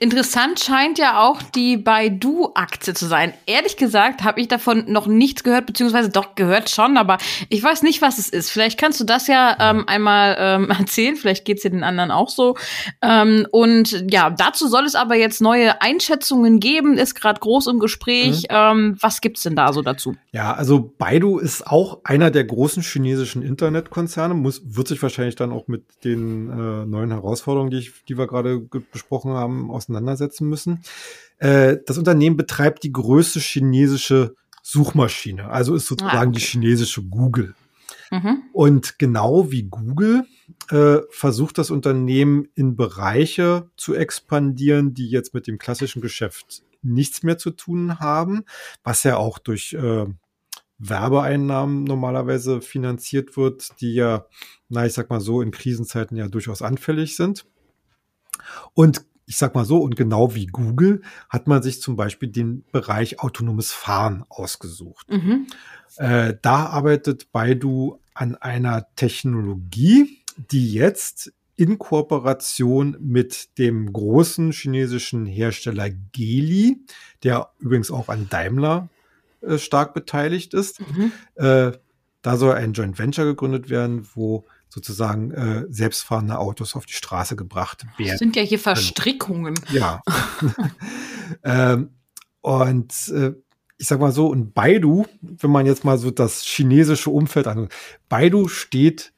Interessant 0.00 0.60
scheint 0.60 0.98
ja 0.98 1.20
auch 1.20 1.42
die 1.42 1.76
Baidu-Aktie 1.76 2.94
zu 2.94 3.06
sein. 3.06 3.32
Ehrlich 3.46 3.76
gesagt 3.76 4.22
habe 4.22 4.40
ich 4.40 4.48
davon 4.48 4.84
noch 4.86 5.06
nichts 5.06 5.42
gehört, 5.42 5.66
beziehungsweise 5.66 6.08
doch 6.08 6.36
gehört 6.36 6.70
schon, 6.70 6.96
aber 6.96 7.18
ich 7.48 7.62
weiß 7.62 7.82
nicht, 7.82 8.00
was 8.00 8.18
es 8.18 8.28
ist. 8.28 8.50
Vielleicht 8.50 8.78
kannst 8.78 9.00
du 9.00 9.04
das 9.04 9.26
ja 9.26 9.56
ähm, 9.58 9.84
einmal 9.88 10.36
ähm, 10.38 10.70
erzählen, 10.78 11.16
vielleicht 11.16 11.44
geht's 11.44 11.64
ja 11.64 11.70
den 11.70 11.82
anderen 11.82 12.10
auch 12.10 12.28
so. 12.28 12.56
Ähm, 13.02 13.46
und 13.50 14.04
ja, 14.10 14.30
dazu 14.30 14.68
soll 14.68 14.84
es 14.84 14.94
aber 14.94 15.16
jetzt 15.16 15.40
neue 15.40 15.82
Einschätzungen 15.82 16.60
geben, 16.60 16.96
ist 16.96 17.14
gerade 17.14 17.40
groß 17.40 17.66
im 17.66 17.80
Gespräch. 17.80 18.42
Mhm. 18.42 18.46
Ähm, 18.50 18.96
was 19.00 19.20
gibt's 19.20 19.42
denn 19.42 19.56
da 19.56 19.72
so 19.72 19.82
dazu? 19.82 20.14
Ja, 20.32 20.54
also 20.54 20.94
Baidu 20.96 21.38
ist 21.38 21.66
auch 21.66 22.00
einer 22.04 22.30
der 22.30 22.44
großen 22.44 22.82
chinesischen 22.82 23.42
Internetkonzerne, 23.42 24.34
muss, 24.34 24.62
wird 24.64 24.86
sich 24.86 25.02
wahrscheinlich 25.02 25.34
dann 25.34 25.50
auch 25.50 25.66
mit 25.66 25.82
den 26.04 26.50
äh, 26.50 26.86
neuen 26.86 27.10
Herausforderungen, 27.10 27.70
die, 27.70 27.78
ich, 27.78 28.04
die 28.08 28.16
wir 28.16 28.26
gerade 28.26 28.60
besprochen 28.92 29.32
haben, 29.32 29.70
aus 29.70 29.87
auseinandersetzen 29.88 30.48
müssen. 30.48 30.82
Äh, 31.38 31.78
das 31.86 31.98
Unternehmen 31.98 32.36
betreibt 32.36 32.82
die 32.82 32.92
größte 32.92 33.40
chinesische 33.40 34.34
Suchmaschine, 34.62 35.48
also 35.48 35.74
ist 35.74 35.86
sozusagen 35.86 36.16
ah, 36.16 36.22
okay. 36.22 36.32
die 36.32 36.40
chinesische 36.40 37.02
Google. 37.02 37.54
Mhm. 38.10 38.42
Und 38.52 38.98
genau 38.98 39.50
wie 39.50 39.64
Google 39.64 40.24
äh, 40.70 40.98
versucht 41.10 41.58
das 41.58 41.70
Unternehmen 41.70 42.48
in 42.54 42.76
Bereiche 42.76 43.70
zu 43.76 43.94
expandieren, 43.94 44.94
die 44.94 45.08
jetzt 45.08 45.34
mit 45.34 45.46
dem 45.46 45.58
klassischen 45.58 46.02
Geschäft 46.02 46.62
nichts 46.82 47.22
mehr 47.22 47.38
zu 47.38 47.50
tun 47.50 47.98
haben, 47.98 48.44
was 48.82 49.02
ja 49.02 49.16
auch 49.16 49.38
durch 49.38 49.74
äh, 49.74 50.06
Werbeeinnahmen 50.78 51.84
normalerweise 51.84 52.60
finanziert 52.60 53.36
wird, 53.36 53.80
die 53.80 53.94
ja, 53.94 54.26
na, 54.68 54.86
ich 54.86 54.92
sag 54.92 55.10
mal 55.10 55.20
so, 55.20 55.42
in 55.42 55.50
Krisenzeiten 55.50 56.16
ja 56.16 56.28
durchaus 56.28 56.62
anfällig 56.62 57.16
sind. 57.16 57.46
Und 58.74 59.04
ich 59.28 59.36
sag 59.36 59.54
mal 59.54 59.66
so, 59.66 59.78
und 59.78 59.94
genau 59.94 60.34
wie 60.34 60.46
Google 60.46 61.02
hat 61.28 61.46
man 61.46 61.62
sich 61.62 61.82
zum 61.82 61.96
Beispiel 61.96 62.30
den 62.30 62.64
Bereich 62.72 63.20
autonomes 63.20 63.72
Fahren 63.72 64.24
ausgesucht. 64.30 65.06
Mhm. 65.10 65.46
Äh, 65.96 66.34
da 66.40 66.66
arbeitet 66.66 67.30
Baidu 67.30 67.98
an 68.14 68.36
einer 68.36 68.86
Technologie, 68.96 70.22
die 70.50 70.72
jetzt 70.72 71.34
in 71.56 71.78
Kooperation 71.78 72.96
mit 73.00 73.58
dem 73.58 73.92
großen 73.92 74.50
chinesischen 74.52 75.26
Hersteller 75.26 75.90
Geely, 75.90 76.78
der 77.22 77.50
übrigens 77.58 77.90
auch 77.90 78.08
an 78.08 78.28
Daimler 78.30 78.88
äh, 79.42 79.58
stark 79.58 79.92
beteiligt 79.92 80.54
ist, 80.54 80.80
mhm. 80.80 81.12
äh, 81.34 81.72
da 82.22 82.36
soll 82.38 82.54
ein 82.54 82.72
Joint 82.72 82.98
Venture 82.98 83.26
gegründet 83.26 83.68
werden, 83.68 84.08
wo 84.14 84.46
sozusagen 84.68 85.30
äh, 85.30 85.64
selbstfahrende 85.68 86.38
Autos 86.38 86.76
auf 86.76 86.86
die 86.86 86.92
Straße 86.92 87.36
gebracht 87.36 87.84
werden. 87.96 88.10
Das 88.10 88.18
sind 88.18 88.36
ja 88.36 88.42
hier 88.42 88.58
Verstrickungen. 88.58 89.54
Ja. 89.70 90.02
ähm, 91.42 91.90
und 92.40 92.92
äh, 93.08 93.32
ich 93.76 93.86
sag 93.86 94.00
mal 94.00 94.12
so, 94.12 94.28
und 94.28 94.54
Baidu, 94.54 95.06
wenn 95.20 95.50
man 95.50 95.66
jetzt 95.66 95.84
mal 95.84 95.98
so 95.98 96.10
das 96.10 96.42
chinesische 96.42 97.10
Umfeld 97.10 97.46
an, 97.46 97.68
Baidu 98.08 98.48
steht 98.48 99.12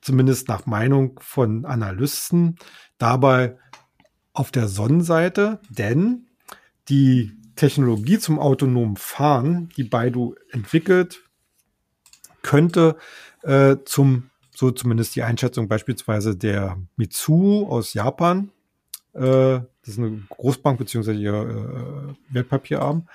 zumindest 0.00 0.48
nach 0.48 0.66
Meinung 0.66 1.18
von 1.22 1.64
Analysten 1.64 2.56
dabei 2.98 3.58
auf 4.32 4.50
der 4.50 4.68
Sonnenseite, 4.68 5.60
denn 5.68 6.28
die 6.88 7.36
Technologie 7.56 8.18
zum 8.18 8.38
autonomen 8.38 8.96
Fahren, 8.96 9.68
die 9.76 9.84
Baidu 9.84 10.36
entwickelt, 10.50 11.22
könnte 12.42 12.96
äh, 13.42 13.76
zum, 13.84 14.30
so 14.58 14.72
zumindest 14.72 15.14
die 15.14 15.22
Einschätzung 15.22 15.68
beispielsweise 15.68 16.36
der 16.36 16.78
Mitsuo 16.96 17.68
aus 17.68 17.94
Japan, 17.94 18.50
äh, 19.12 19.20
das 19.20 19.66
ist 19.84 19.98
eine 20.00 20.20
Großbank 20.30 20.80
beziehungsweise 20.80 21.16
ihr 21.16 21.32
äh, 21.32 22.34
Wertpapierarm, 22.34 23.08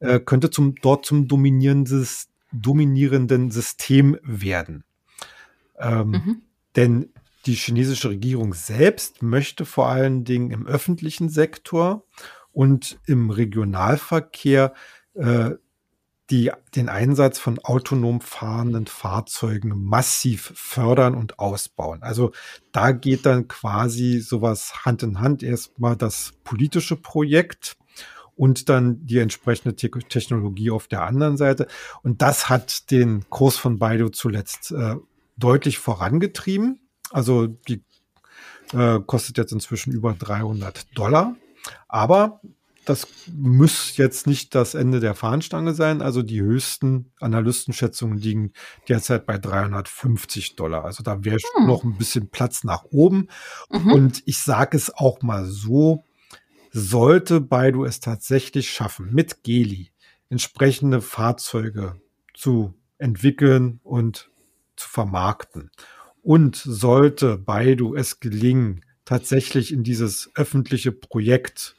äh, 0.00 0.18
könnte 0.18 0.50
zum, 0.50 0.74
dort 0.82 1.06
zum 1.06 1.28
dominierendes, 1.28 2.28
dominierenden 2.50 3.52
System 3.52 4.18
werden. 4.24 4.82
Ähm, 5.78 6.10
mhm. 6.10 6.42
Denn 6.74 7.10
die 7.46 7.54
chinesische 7.54 8.10
Regierung 8.10 8.52
selbst 8.52 9.22
möchte 9.22 9.66
vor 9.66 9.90
allen 9.90 10.24
Dingen 10.24 10.50
im 10.50 10.66
öffentlichen 10.66 11.28
Sektor 11.28 12.04
und 12.50 12.98
im 13.06 13.30
Regionalverkehr 13.30 14.74
äh, 15.14 15.50
die, 16.30 16.52
den 16.76 16.88
Einsatz 16.88 17.38
von 17.38 17.58
autonom 17.58 18.20
fahrenden 18.20 18.86
Fahrzeugen 18.86 19.84
massiv 19.84 20.52
fördern 20.54 21.14
und 21.14 21.38
ausbauen. 21.38 22.02
Also 22.02 22.32
da 22.72 22.92
geht 22.92 23.26
dann 23.26 23.48
quasi 23.48 24.20
sowas 24.20 24.84
Hand 24.84 25.02
in 25.02 25.20
Hand. 25.20 25.42
Erstmal 25.42 25.96
das 25.96 26.32
politische 26.44 26.96
Projekt 26.96 27.76
und 28.36 28.68
dann 28.68 29.04
die 29.06 29.18
entsprechende 29.18 29.74
Te 29.74 29.90
Technologie 29.90 30.70
auf 30.70 30.86
der 30.86 31.02
anderen 31.02 31.36
Seite. 31.36 31.66
Und 32.02 32.22
das 32.22 32.48
hat 32.48 32.90
den 32.90 33.28
Kurs 33.28 33.56
von 33.56 33.78
Baidu 33.78 34.08
zuletzt 34.08 34.70
äh, 34.70 34.96
deutlich 35.36 35.78
vorangetrieben. 35.78 36.80
Also 37.10 37.48
die 37.48 37.82
äh, 38.72 39.00
kostet 39.04 39.36
jetzt 39.36 39.52
inzwischen 39.52 39.92
über 39.92 40.14
300 40.14 40.96
Dollar. 40.96 41.34
Aber 41.88 42.40
das 42.90 43.06
muss 43.32 43.96
jetzt 43.96 44.26
nicht 44.26 44.56
das 44.56 44.74
Ende 44.74 44.98
der 44.98 45.14
Fahnenstange 45.14 45.74
sein. 45.74 46.02
Also 46.02 46.22
die 46.22 46.40
höchsten 46.40 47.12
Analystenschätzungen 47.20 48.18
liegen 48.18 48.52
derzeit 48.88 49.26
bei 49.26 49.38
350 49.38 50.56
Dollar. 50.56 50.84
Also 50.84 51.04
da 51.04 51.24
wäre 51.24 51.38
hm. 51.54 51.68
noch 51.68 51.84
ein 51.84 51.96
bisschen 51.96 52.30
Platz 52.30 52.64
nach 52.64 52.82
oben. 52.90 53.28
Mhm. 53.70 53.92
Und 53.92 54.22
ich 54.26 54.38
sage 54.38 54.76
es 54.76 54.92
auch 54.92 55.22
mal 55.22 55.46
so, 55.46 56.04
sollte 56.72 57.40
Baidu 57.40 57.84
es 57.84 58.00
tatsächlich 58.00 58.70
schaffen, 58.70 59.14
mit 59.14 59.44
Geli 59.44 59.92
entsprechende 60.28 61.00
Fahrzeuge 61.00 62.00
zu 62.34 62.74
entwickeln 62.98 63.78
und 63.84 64.30
zu 64.74 64.88
vermarkten. 64.88 65.70
Und 66.22 66.56
sollte 66.56 67.38
Baidu 67.38 67.94
es 67.94 68.18
gelingen, 68.18 68.84
tatsächlich 69.04 69.72
in 69.72 69.84
dieses 69.84 70.30
öffentliche 70.34 70.90
Projekt 70.90 71.76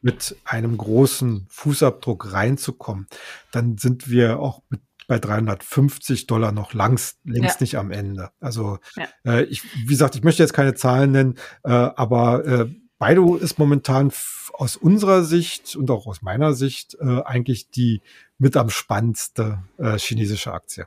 mit 0.00 0.36
einem 0.44 0.76
großen 0.76 1.46
Fußabdruck 1.48 2.32
reinzukommen, 2.32 3.08
dann 3.50 3.78
sind 3.78 4.08
wir 4.08 4.38
auch 4.38 4.62
mit 4.68 4.80
bei 5.08 5.18
350 5.18 6.26
Dollar 6.26 6.52
noch 6.52 6.74
langs, 6.74 7.16
längst 7.24 7.60
ja. 7.60 7.64
nicht 7.64 7.78
am 7.78 7.90
Ende. 7.90 8.30
Also 8.40 8.78
ja. 8.94 9.08
äh, 9.24 9.44
ich, 9.44 9.64
wie 9.74 9.86
gesagt, 9.86 10.14
ich 10.14 10.22
möchte 10.22 10.42
jetzt 10.42 10.52
keine 10.52 10.74
Zahlen 10.74 11.12
nennen, 11.12 11.38
äh, 11.64 11.70
aber 11.70 12.44
äh, 12.44 12.66
Baidu 12.98 13.36
ist 13.36 13.58
momentan 13.58 14.12
aus 14.52 14.76
unserer 14.76 15.24
Sicht 15.24 15.76
und 15.76 15.90
auch 15.90 16.06
aus 16.06 16.20
meiner 16.20 16.52
Sicht 16.52 16.96
äh, 17.00 17.22
eigentlich 17.22 17.70
die 17.70 18.02
mit 18.36 18.56
am 18.56 18.68
spannendste 18.68 19.62
äh, 19.78 19.98
chinesische 19.98 20.52
Aktie. 20.52 20.86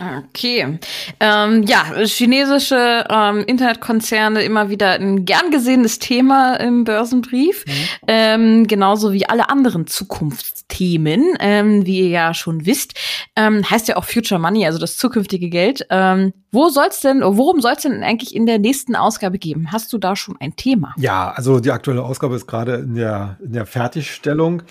Okay. 0.00 0.78
Ähm, 1.18 1.62
ja, 1.64 1.84
chinesische 2.04 3.04
ähm, 3.10 3.44
Internetkonzerne 3.46 4.42
immer 4.42 4.70
wieder 4.70 4.92
ein 4.92 5.24
gern 5.24 5.50
gesehenes 5.50 5.98
Thema 5.98 6.54
im 6.56 6.84
Börsenbrief. 6.84 7.64
Mhm. 7.66 7.72
Ähm, 8.06 8.66
genauso 8.66 9.12
wie 9.12 9.28
alle 9.28 9.48
anderen 9.48 9.86
Zukunftsthemen, 9.86 11.36
ähm, 11.40 11.84
wie 11.84 12.00
ihr 12.00 12.08
ja 12.08 12.34
schon 12.34 12.64
wisst. 12.64 12.94
Ähm, 13.34 13.68
heißt 13.68 13.88
ja 13.88 13.96
auch 13.96 14.04
Future 14.04 14.40
Money, 14.40 14.66
also 14.66 14.78
das 14.78 14.96
zukünftige 14.96 15.48
Geld. 15.50 15.84
Ähm, 15.90 16.32
wo 16.52 16.68
soll's 16.68 17.00
denn, 17.00 17.20
worum 17.22 17.60
soll's 17.60 17.82
denn 17.82 18.02
eigentlich 18.02 18.34
in 18.34 18.46
der 18.46 18.58
nächsten 18.58 18.94
Ausgabe 18.94 19.38
geben? 19.38 19.72
Hast 19.72 19.92
du 19.92 19.98
da 19.98 20.14
schon 20.14 20.36
ein 20.40 20.54
Thema? 20.54 20.94
Ja, 20.96 21.32
also 21.32 21.60
die 21.60 21.72
aktuelle 21.72 22.04
Ausgabe 22.04 22.36
ist 22.36 22.46
gerade 22.46 22.76
in 22.76 22.94
der, 22.94 23.38
in 23.44 23.52
der 23.52 23.66
Fertigstellung. 23.66 24.62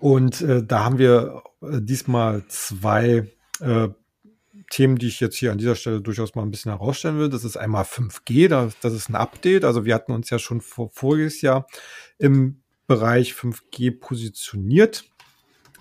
Und 0.00 0.40
äh, 0.40 0.64
da 0.64 0.84
haben 0.84 0.98
wir 0.98 1.42
äh, 1.62 1.80
diesmal 1.80 2.42
zwei 2.48 3.28
äh, 3.60 3.88
Themen, 4.72 4.96
die 4.96 5.08
ich 5.08 5.20
jetzt 5.20 5.36
hier 5.36 5.52
an 5.52 5.58
dieser 5.58 5.76
Stelle 5.76 6.00
durchaus 6.00 6.34
mal 6.34 6.42
ein 6.42 6.50
bisschen 6.50 6.72
herausstellen 6.72 7.18
will. 7.18 7.28
Das 7.28 7.44
ist 7.44 7.58
einmal 7.58 7.84
5G, 7.84 8.48
das, 8.48 8.74
das 8.80 8.94
ist 8.94 9.10
ein 9.10 9.16
Update. 9.16 9.64
Also 9.64 9.84
wir 9.84 9.94
hatten 9.94 10.12
uns 10.12 10.30
ja 10.30 10.38
schon 10.38 10.62
vor, 10.62 10.88
voriges 10.90 11.42
Jahr 11.42 11.66
im 12.18 12.62
Bereich 12.86 13.34
5G 13.34 14.00
positioniert. 14.00 15.04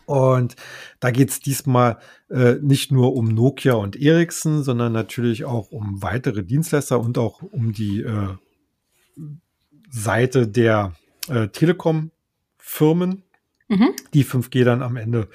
Und 0.05 0.57
da 0.99 1.09
geht 1.11 1.29
es 1.29 1.39
diesmal 1.39 1.99
äh, 2.29 2.55
nicht 2.61 2.91
nur 2.91 3.15
um 3.15 3.29
Nokia 3.29 3.75
und 3.75 3.95
Ericsson, 3.95 4.61
sondern 4.61 4.91
natürlich 4.91 5.45
auch 5.45 5.71
um 5.71 6.01
weitere 6.03 6.43
Dienstleister 6.43 6.99
und 6.99 7.17
auch 7.17 7.41
um 7.41 7.71
die 7.71 8.01
äh, 8.01 8.35
Seite 9.89 10.49
der 10.49 10.93
äh, 11.29 11.47
Telekom-Firmen, 11.47 13.23
mhm. 13.69 13.89
die 14.13 14.25
5G 14.25 14.65
dann 14.65 14.81
am 14.81 14.97
Ende 14.97 15.29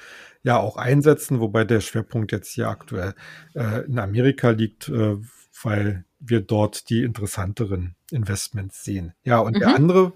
ja 0.47 0.57
auch 0.57 0.77
einsetzen, 0.77 1.41
wobei 1.41 1.65
der 1.65 1.81
Schwerpunkt 1.81 2.31
jetzt 2.31 2.53
hier 2.53 2.69
aktuell 2.69 3.15
äh, 3.53 3.85
in 3.85 3.99
Amerika 3.99 4.51
liegt, 4.51 4.87
äh, 4.87 5.17
weil 5.61 6.05
wir 6.19 6.39
dort 6.39 6.89
die 6.89 7.03
interessanteren 7.03 7.95
Investments 8.11 8.81
sehen. 8.85 9.13
Ja, 9.23 9.39
und 9.39 9.55
mhm. 9.55 9.59
der 9.59 9.75
andere, 9.75 10.13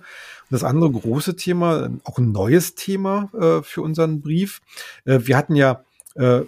das 0.49 0.63
andere 0.63 0.89
große 0.89 1.35
Thema, 1.35 1.89
auch 2.05 2.17
ein 2.17 2.31
neues 2.31 2.75
Thema 2.75 3.29
äh, 3.33 3.61
für 3.61 3.81
unseren 3.81 4.21
Brief. 4.21 4.61
Äh, 5.03 5.19
wir 5.23 5.35
hatten 5.35 5.55
ja 5.55 5.83
äh, 6.15 6.43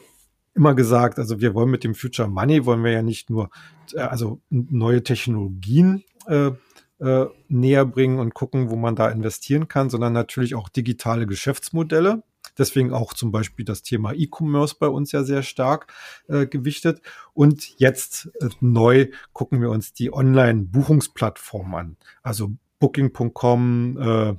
immer 0.55 0.75
gesagt, 0.75 1.19
also 1.19 1.41
wir 1.41 1.53
wollen 1.53 1.69
mit 1.69 1.83
dem 1.83 1.93
Future 1.93 2.29
Money, 2.29 2.65
wollen 2.65 2.85
wir 2.85 2.91
ja 2.91 3.01
nicht 3.01 3.29
nur 3.29 3.49
äh, 3.93 3.99
also 3.99 4.39
neue 4.49 5.03
Technologien 5.03 6.05
äh, 6.27 6.51
äh, 6.99 7.25
näher 7.49 7.85
bringen 7.85 8.19
und 8.19 8.33
gucken, 8.33 8.69
wo 8.69 8.77
man 8.77 8.95
da 8.95 9.09
investieren 9.09 9.67
kann, 9.67 9.89
sondern 9.89 10.13
natürlich 10.13 10.55
auch 10.55 10.69
digitale 10.69 11.27
Geschäftsmodelle. 11.27 12.23
Deswegen 12.57 12.93
auch 12.93 13.13
zum 13.13 13.31
Beispiel 13.31 13.65
das 13.65 13.81
Thema 13.81 14.13
E-Commerce 14.13 14.75
bei 14.79 14.87
uns 14.87 15.11
ja 15.11 15.23
sehr 15.23 15.43
stark 15.43 15.91
äh, 16.27 16.45
gewichtet. 16.45 17.01
Und 17.33 17.79
jetzt 17.79 18.29
äh, 18.41 18.49
neu 18.59 19.07
gucken 19.33 19.61
wir 19.61 19.69
uns 19.69 19.93
die 19.93 20.13
Online-Buchungsplattform 20.13 21.75
an. 21.75 21.97
Also 22.21 22.51
Booking.com, 22.79 23.97
äh, 23.99 24.35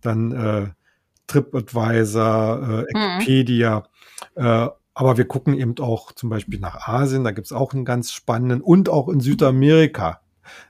dann 0.00 0.32
äh, 0.32 0.68
TripAdvisor, 1.26 2.62
äh, 2.62 2.96
mhm. 2.96 3.16
Expedia. 3.18 3.88
Mhm. 4.34 4.70
aber 4.94 5.18
wir 5.18 5.26
gucken 5.26 5.52
eben 5.54 5.78
auch 5.78 6.12
zum 6.12 6.30
Beispiel 6.30 6.58
nach 6.58 6.88
Asien, 6.88 7.22
da 7.24 7.32
gibt 7.32 7.46
es 7.46 7.52
auch 7.52 7.74
einen 7.74 7.84
ganz 7.84 8.12
spannenden 8.12 8.62
und 8.62 8.88
auch 8.88 9.08
in 9.08 9.20
Südamerika 9.20 10.22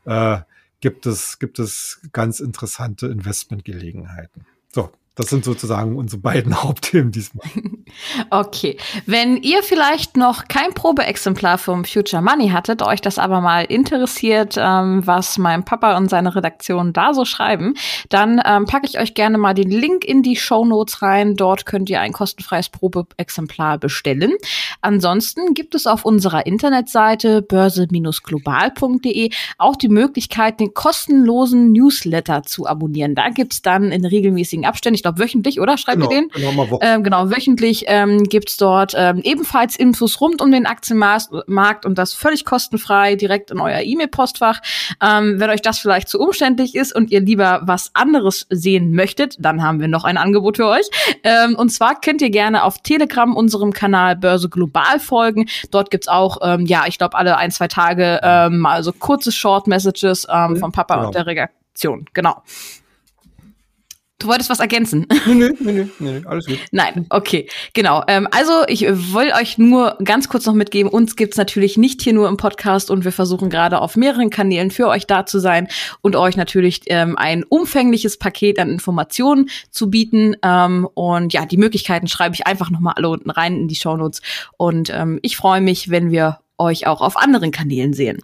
äh, 0.05 0.39
gibt 0.81 1.07
es, 1.07 1.39
gibt 1.39 1.59
es 1.59 2.01
ganz 2.13 2.41
interessante 2.41 3.07
Investmentgelegenheiten. 3.07 4.47
So, 4.73 4.91
das 5.17 5.31
sind 5.31 5.45
sozusagen 5.45 5.97
unsere 5.97 6.21
beiden 6.21 6.63
Hauptthemen 6.63 7.11
diesmal. 7.11 7.47
Okay. 8.31 8.77
Wenn 9.07 9.37
ihr 9.37 9.63
vielleicht 9.63 10.17
noch 10.17 10.49
kein 10.49 10.75
Probeexemplar 10.75 11.57
vom 11.57 11.85
Future 11.85 12.21
Money 12.21 12.49
hattet, 12.49 12.83
euch 12.83 13.01
das 13.01 13.19
aber 13.19 13.41
mal 13.41 13.63
interessiert, 13.63 14.57
ähm, 14.59 15.07
was 15.07 15.39
mein 15.39 15.65
Papa 15.65 15.97
und 15.97 16.11
seine 16.11 16.35
Redaktion 16.35 16.93
da 16.93 17.15
so 17.15 17.25
schreiben, 17.25 17.75
dann 18.09 18.43
ähm, 18.45 18.67
packe 18.67 18.87
ich 18.87 18.99
euch 18.99 19.15
gerne 19.15 19.39
mal 19.39 19.55
den 19.55 19.71
Link 19.71 20.05
in 20.05 20.23
die 20.23 20.37
Show 20.37 20.65
Notes 20.65 21.01
rein. 21.01 21.37
Dort 21.37 21.65
könnt 21.65 21.89
ihr 21.89 22.01
ein 22.01 22.13
kostenfreies 22.13 22.69
Probeexemplar 22.71 23.79
bestellen. 23.79 24.33
Ansonsten 24.81 25.55
gibt 25.55 25.75
es 25.77 25.87
auf 25.87 26.05
unserer 26.05 26.45
Internetseite 26.45 27.41
börse-global.de 27.41 29.31
auch 29.59 29.77
die 29.77 29.89
Möglichkeit, 29.89 30.59
den 30.59 30.75
kostenlosen 30.75 31.73
Newsletter 31.73 32.43
zu 32.43 32.67
abonnieren. 32.67 33.15
Da 33.15 33.31
gibt's 33.31 33.63
dann 33.63 33.93
in 33.93 34.05
regelmäßigen 34.05 34.67
Abständen, 34.67 34.97
glaube 35.07 35.21
wöchentlich, 35.21 35.61
oder? 35.61 35.79
Schreibt 35.79 35.99
genau, 35.99 36.11
ihr 36.11 36.23
den? 36.23 36.29
Genau, 36.31 36.79
ähm, 36.81 37.05
genau 37.05 37.31
wöchentlich 37.31 37.85
ähm, 37.87 38.25
gibt 38.25 38.61
dort 38.61 38.95
ähm, 38.97 39.21
ebenfalls 39.23 39.77
Infos 39.77 40.21
rund 40.21 40.43
um 40.43 40.51
den 40.51 40.67
Aktienmarkt 40.67 41.87
und 41.87 41.97
das 41.97 42.13
völlig 42.13 42.45
kostenfrei 42.45 43.15
direkt 43.15 43.51
in 43.51 43.61
euer 43.61 43.81
E-Mail-Postfach. 43.81 44.61
Ähm, 45.01 45.39
wenn 45.39 45.51
euch 45.51 45.63
das 45.63 45.79
vielleicht 45.79 46.09
zu 46.09 46.19
umständlich 46.19 46.75
ist 46.75 46.95
und 46.95 47.11
ihr 47.11 47.21
lieber 47.21 47.61
was 47.65 47.91
anderes 47.95 48.47
sehen 48.51 48.93
möchtet, 48.93 49.37
dann 49.39 49.63
haben 49.63 49.81
wir 49.81 49.89
noch 49.89 50.05
ein 50.05 50.17
Angebot 50.17 50.57
für 50.57 50.67
euch. 50.67 50.89
Ähm, 51.23 51.55
und 51.57 51.71
zwar 51.71 52.01
könnt 52.01 52.21
ihr 52.21 52.31
gerne 52.31 52.65
auf 52.65 52.79
Telegram 52.83 53.35
unserem 53.35 53.73
Kanal 53.73 54.17
Börse 54.17 54.49
Global 54.49 54.99
folgen. 54.99 55.49
Dort 55.71 55.91
gibt's 55.91 56.09
auch, 56.09 56.39
ähm, 56.43 56.67
ja, 56.67 56.85
ich 56.87 56.99
glaube, 56.99 57.17
alle 57.17 57.37
ein, 57.37 57.51
zwei 57.51 57.69
Tage 57.69 58.21
ähm, 58.23 58.59
mal 58.59 58.83
so 58.83 58.93
kurze 58.93 59.31
Short 59.31 59.67
Messages 59.67 60.27
ähm, 60.31 60.57
vom 60.57 60.73
Papa 60.73 60.97
genau. 60.97 61.07
und 61.07 61.15
der 61.15 61.27
Redaktion. 61.27 62.07
Genau. 62.13 62.43
Du 64.19 64.29
wolltest 64.29 64.49
was 64.49 64.61
ergänzen? 64.61 65.07
Nee, 65.27 65.51
nee, 65.59 65.73
nee, 65.73 65.89
nee, 65.99 66.23
alles 66.25 66.47
gut. 66.47 66.59
Nein, 66.71 67.07
okay, 67.11 67.49
genau. 67.75 68.03
Ähm, 68.07 68.29
also 68.31 68.63
ich 68.69 68.83
will 68.83 69.33
euch 69.39 69.59
nur 69.59 69.99
ganz 70.03 70.29
kurz 70.29 70.47
noch 70.47 70.55
mitgeben, 70.55 70.91
uns 70.91 71.17
gibt's 71.17 71.37
natürlich 71.37 71.77
nicht 71.77 72.01
hier 72.01 72.15
nur 72.15 72.29
im 72.29 72.37
Podcast 72.37 72.91
und 72.91 73.05
wir 73.05 73.13
versuchen 73.13 73.51
gerade 73.51 73.81
auf 73.81 73.97
mehreren 73.97 74.31
Kanälen 74.31 74.71
für 74.71 74.89
euch 74.89 75.07
da 75.07 75.27
zu 75.27 75.39
sein 75.39 75.69
und 76.01 76.17
euch 76.17 76.37
natürlich 76.37 76.83
ähm, 76.87 77.19
ein 77.19 77.45
umfängliches 77.45 78.19
Paket 78.19 78.59
an 78.59 78.71
Informationen 78.71 79.51
zu 79.71 79.91
bieten. 79.91 80.37
Ähm, 80.43 80.89
und 80.95 81.33
ja, 81.35 81.45
die 81.45 81.59
Möglichkeiten 81.59 82.09
schreibe 82.09 82.35
ich 82.35 82.47
einfach 82.47 82.71
nochmal 82.71 82.95
alle 82.97 83.11
unten 83.11 83.31
rein 83.31 83.57
in 83.57 83.69
die 83.69 83.77
Shownotes. 83.77 84.23
Und 84.57 84.91
ähm, 84.91 85.19
ich 85.23 85.37
freue 85.37 85.61
mich, 85.61 85.91
wenn 85.91 86.11
wir 86.11 86.39
euch 86.59 86.87
auch 86.87 87.01
auf 87.01 87.17
anderen 87.17 87.51
Kanälen 87.51 87.93
sehen. 87.93 88.23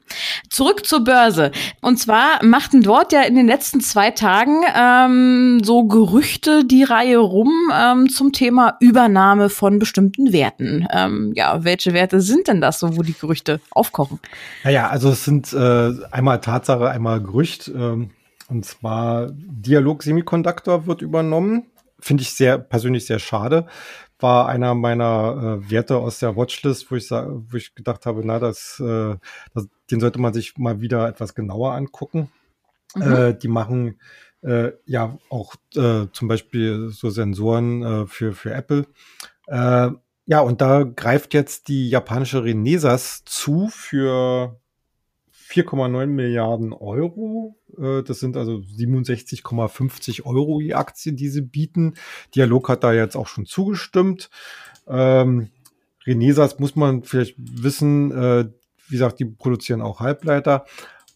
Zurück 0.48 0.86
zur 0.86 1.04
Börse. 1.04 1.52
Und 1.80 1.98
zwar 1.98 2.44
machten 2.44 2.82
dort 2.82 3.12
ja 3.12 3.22
in 3.22 3.34
den 3.34 3.46
letzten 3.46 3.80
zwei 3.80 4.10
Tagen 4.10 4.62
ähm, 4.74 5.62
so 5.62 5.84
Gerüchte 5.84 6.64
die 6.64 6.84
Reihe 6.84 7.18
rum 7.18 7.52
ähm, 7.74 8.08
zum 8.08 8.32
Thema 8.32 8.76
Übernahme 8.80 9.48
von 9.48 9.78
bestimmten 9.78 10.32
Werten. 10.32 10.86
Ähm, 10.92 11.32
ja, 11.34 11.64
welche 11.64 11.92
Werte 11.92 12.20
sind 12.20 12.48
denn 12.48 12.60
das 12.60 12.78
so, 12.78 12.96
wo 12.96 13.02
die 13.02 13.14
Gerüchte 13.18 13.60
aufkochen? 13.70 14.18
Naja, 14.64 14.88
also 14.88 15.10
es 15.10 15.24
sind 15.24 15.52
äh, 15.52 15.92
einmal 16.10 16.40
Tatsache, 16.40 16.90
einmal 16.90 17.20
Gerücht. 17.20 17.68
Ähm, 17.68 18.10
und 18.48 18.64
zwar 18.64 19.30
Dialog 19.32 20.02
Semiconductor 20.02 20.86
wird 20.86 21.02
übernommen. 21.02 21.66
Finde 21.98 22.22
ich 22.22 22.32
sehr 22.32 22.58
persönlich 22.58 23.06
sehr 23.06 23.18
schade 23.18 23.66
war 24.22 24.48
einer 24.48 24.74
meiner 24.74 25.60
äh, 25.64 25.70
Werte 25.70 25.96
aus 25.96 26.18
der 26.18 26.36
Watchlist, 26.36 26.90
wo 26.90 26.96
ich, 26.96 27.10
wo 27.10 27.56
ich 27.56 27.74
gedacht 27.74 28.06
habe, 28.06 28.22
na, 28.24 28.38
das, 28.38 28.80
äh, 28.80 29.16
das, 29.54 29.68
den 29.90 30.00
sollte 30.00 30.20
man 30.20 30.32
sich 30.32 30.56
mal 30.58 30.80
wieder 30.80 31.08
etwas 31.08 31.34
genauer 31.34 31.72
angucken. 31.72 32.30
Mhm. 32.94 33.02
Äh, 33.02 33.34
die 33.34 33.48
machen 33.48 34.00
äh, 34.42 34.72
ja 34.86 35.18
auch 35.28 35.54
äh, 35.74 36.06
zum 36.12 36.28
Beispiel 36.28 36.90
so 36.90 37.10
Sensoren 37.10 37.82
äh, 37.82 38.06
für, 38.06 38.32
für 38.32 38.52
Apple. 38.52 38.86
Äh, 39.46 39.90
ja, 40.26 40.40
und 40.40 40.60
da 40.60 40.84
greift 40.84 41.34
jetzt 41.34 41.68
die 41.68 41.90
japanische 41.90 42.44
Renesas 42.44 43.24
zu 43.24 43.68
für 43.68 44.60
4,9 45.52 46.06
Milliarden 46.06 46.72
Euro. 46.72 47.56
Äh, 47.78 48.02
das 48.02 48.20
sind 48.20 48.36
also 48.36 48.56
67,50 48.56 50.24
Euro 50.24 50.60
die 50.60 50.74
Aktie, 50.74 51.12
die 51.12 51.28
sie 51.28 51.42
bieten. 51.42 51.94
Dialog 52.34 52.68
hat 52.68 52.84
da 52.84 52.92
jetzt 52.92 53.16
auch 53.16 53.28
schon 53.28 53.46
zugestimmt. 53.46 54.30
Ähm, 54.88 55.50
Renesas 56.06 56.58
muss 56.58 56.74
man 56.74 57.02
vielleicht 57.04 57.36
wissen, 57.38 58.10
äh, 58.12 58.48
wie 58.88 58.92
gesagt, 58.92 59.20
die 59.20 59.26
produzieren 59.26 59.82
auch 59.82 60.00
Halbleiter 60.00 60.64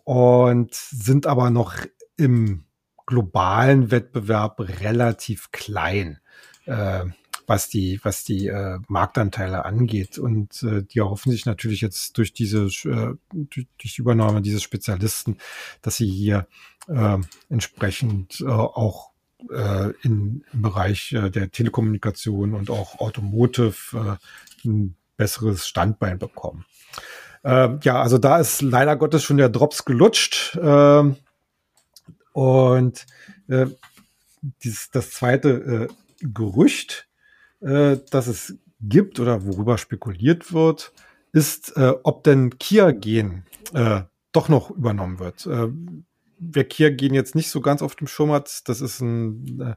und 0.05 0.75
sind 0.75 1.27
aber 1.27 1.51
noch 1.51 1.75
im 2.17 2.65
globalen 3.07 3.91
Wettbewerb 3.91 4.61
relativ 4.81 5.51
klein. 5.51 6.19
Äh, 6.67 7.07
was 7.47 7.69
die, 7.69 8.01
was 8.03 8.25
die 8.25 8.49
äh, 8.49 8.79
Marktanteile 8.89 9.65
angeht. 9.65 10.19
Und 10.19 10.63
äh, 10.63 10.83
die 10.83 10.99
erhoffen 10.99 11.33
sich 11.33 11.47
natürlich 11.47 11.81
jetzt 11.81 12.19
durch 12.19 12.33
diese, 12.33 12.67
äh, 12.67 13.15
durch 13.33 13.67
die 13.81 14.01
Übernahme 14.01 14.43
dieses 14.43 14.63
Spezialisten, 14.63 15.39
dass 15.83 15.97
sie 15.97 16.09
hier 16.09 16.47
äh, 16.89 17.19
entsprechend 17.49 18.41
äh, 18.41 18.47
auch 18.47 19.11
äh, 19.51 19.91
in, 20.03 20.45
im 20.53 20.63
Bereich 20.63 21.13
äh, 21.13 21.31
der 21.31 21.51
Telekommunikation 21.51 22.55
und 22.55 22.71
auch 22.71 22.99
Automotive 22.99 24.19
äh, 24.65 24.67
ein 24.69 24.97
besseres 25.17 25.67
Standbein 25.67 26.19
bekommen. 26.19 26.65
Äh, 27.45 27.79
ja, 27.83 28.03
also 28.03 28.19
da 28.19 28.39
ist 28.39 28.63
leider 28.63 28.97
Gottes 28.97 29.23
schon 29.23 29.37
der 29.37 29.49
Drops 29.49 29.85
gelutscht. 29.85 30.57
Äh, 30.57 31.15
und 32.33 33.07
äh, 33.49 33.67
dieses, 34.63 34.91
das 34.91 35.11
zweite 35.13 35.89
äh, 35.89 35.89
Gerücht 36.21 37.09
äh, 37.61 37.99
das 38.11 38.27
es 38.27 38.59
gibt 38.81 39.21
oder 39.21 39.47
worüber 39.47 39.79
spekuliert 39.79 40.53
wird, 40.53 40.93
ist, 41.33 41.77
äh, 41.77 41.93
ob 42.03 42.25
denn 42.25 42.59
Kia-Gen 42.59 43.45
äh, 43.75 44.03
doch 44.33 44.49
noch 44.49 44.71
übernommen 44.71 45.19
wird. 45.19 45.47
Äh, 45.47 45.69
wer 46.39 46.65
Kia-Gen 46.65 47.15
jetzt 47.15 47.35
nicht 47.35 47.51
so 47.51 47.61
ganz 47.61 47.83
auf 47.83 47.97
dem 47.97 48.07
Schirm 48.07 48.33
hat, 48.33 48.69
das 48.69 48.81
ist 48.81 49.01
ein 49.01 49.77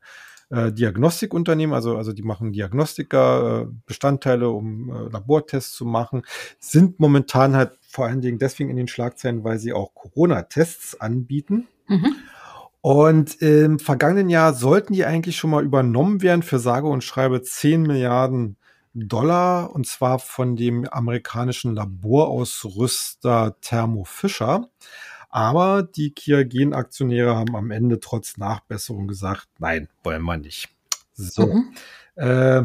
äh, 0.52 0.68
äh 0.68 0.72
Diagnostikunternehmen, 0.72 1.74
also, 1.74 1.98
also 1.98 2.14
die 2.14 2.24
machen 2.24 2.52
Diagnostika, 2.52 3.62
äh, 3.62 3.68
Bestandteile, 3.86 4.50
um 4.50 4.90
äh, 4.90 5.10
Labortests 5.12 5.74
zu 5.74 5.86
machen, 5.86 6.24
sind 6.60 7.00
momentan 7.00 7.56
halt 7.56 7.78
vor 7.88 8.06
allen 8.06 8.22
Dingen 8.22 8.40
deswegen 8.40 8.70
in 8.70 8.78
den 8.78 8.88
Schlagzeilen, 8.88 9.44
weil 9.44 9.60
sie 9.60 9.74
auch 9.74 9.94
Corona-Tests 9.94 11.00
anbieten. 11.00 11.68
Mhm. 11.88 12.16
Und 12.82 13.42
im 13.42 13.80
vergangenen 13.80 14.30
Jahr 14.30 14.54
sollten 14.54 14.94
die 14.94 15.06
eigentlich 15.06 15.36
schon 15.36 15.50
mal 15.50 15.66
übernommen 15.66 16.22
werden 16.22 16.44
für 16.44 16.60
sage 16.60 16.88
und 16.88 17.04
schreibe 17.04 17.42
10 17.42 17.82
Milliarden 17.84 18.58
Dollar 18.94 19.74
und 19.74 19.86
zwar 19.86 20.20
von 20.20 20.56
dem 20.56 20.88
amerikanischen 20.88 21.76
Laborausrüster 21.76 23.58
Thermo 23.62 24.04
Fisher. 24.06 24.70
Aber 25.30 25.84
die 25.84 26.12
Kia 26.12 26.44
Gen 26.44 26.74
Aktionäre 26.74 27.36
haben 27.36 27.56
am 27.56 27.70
Ende 27.70 28.00
trotz 28.00 28.38
Nachbesserung 28.38 29.08
gesagt, 29.08 29.48
nein, 29.60 29.90
wollen 30.04 30.24
wir 30.24 30.38
nicht. 30.38 30.70
So. 31.14 31.46
Mhm. 31.46 31.74
Äh, 32.16 32.64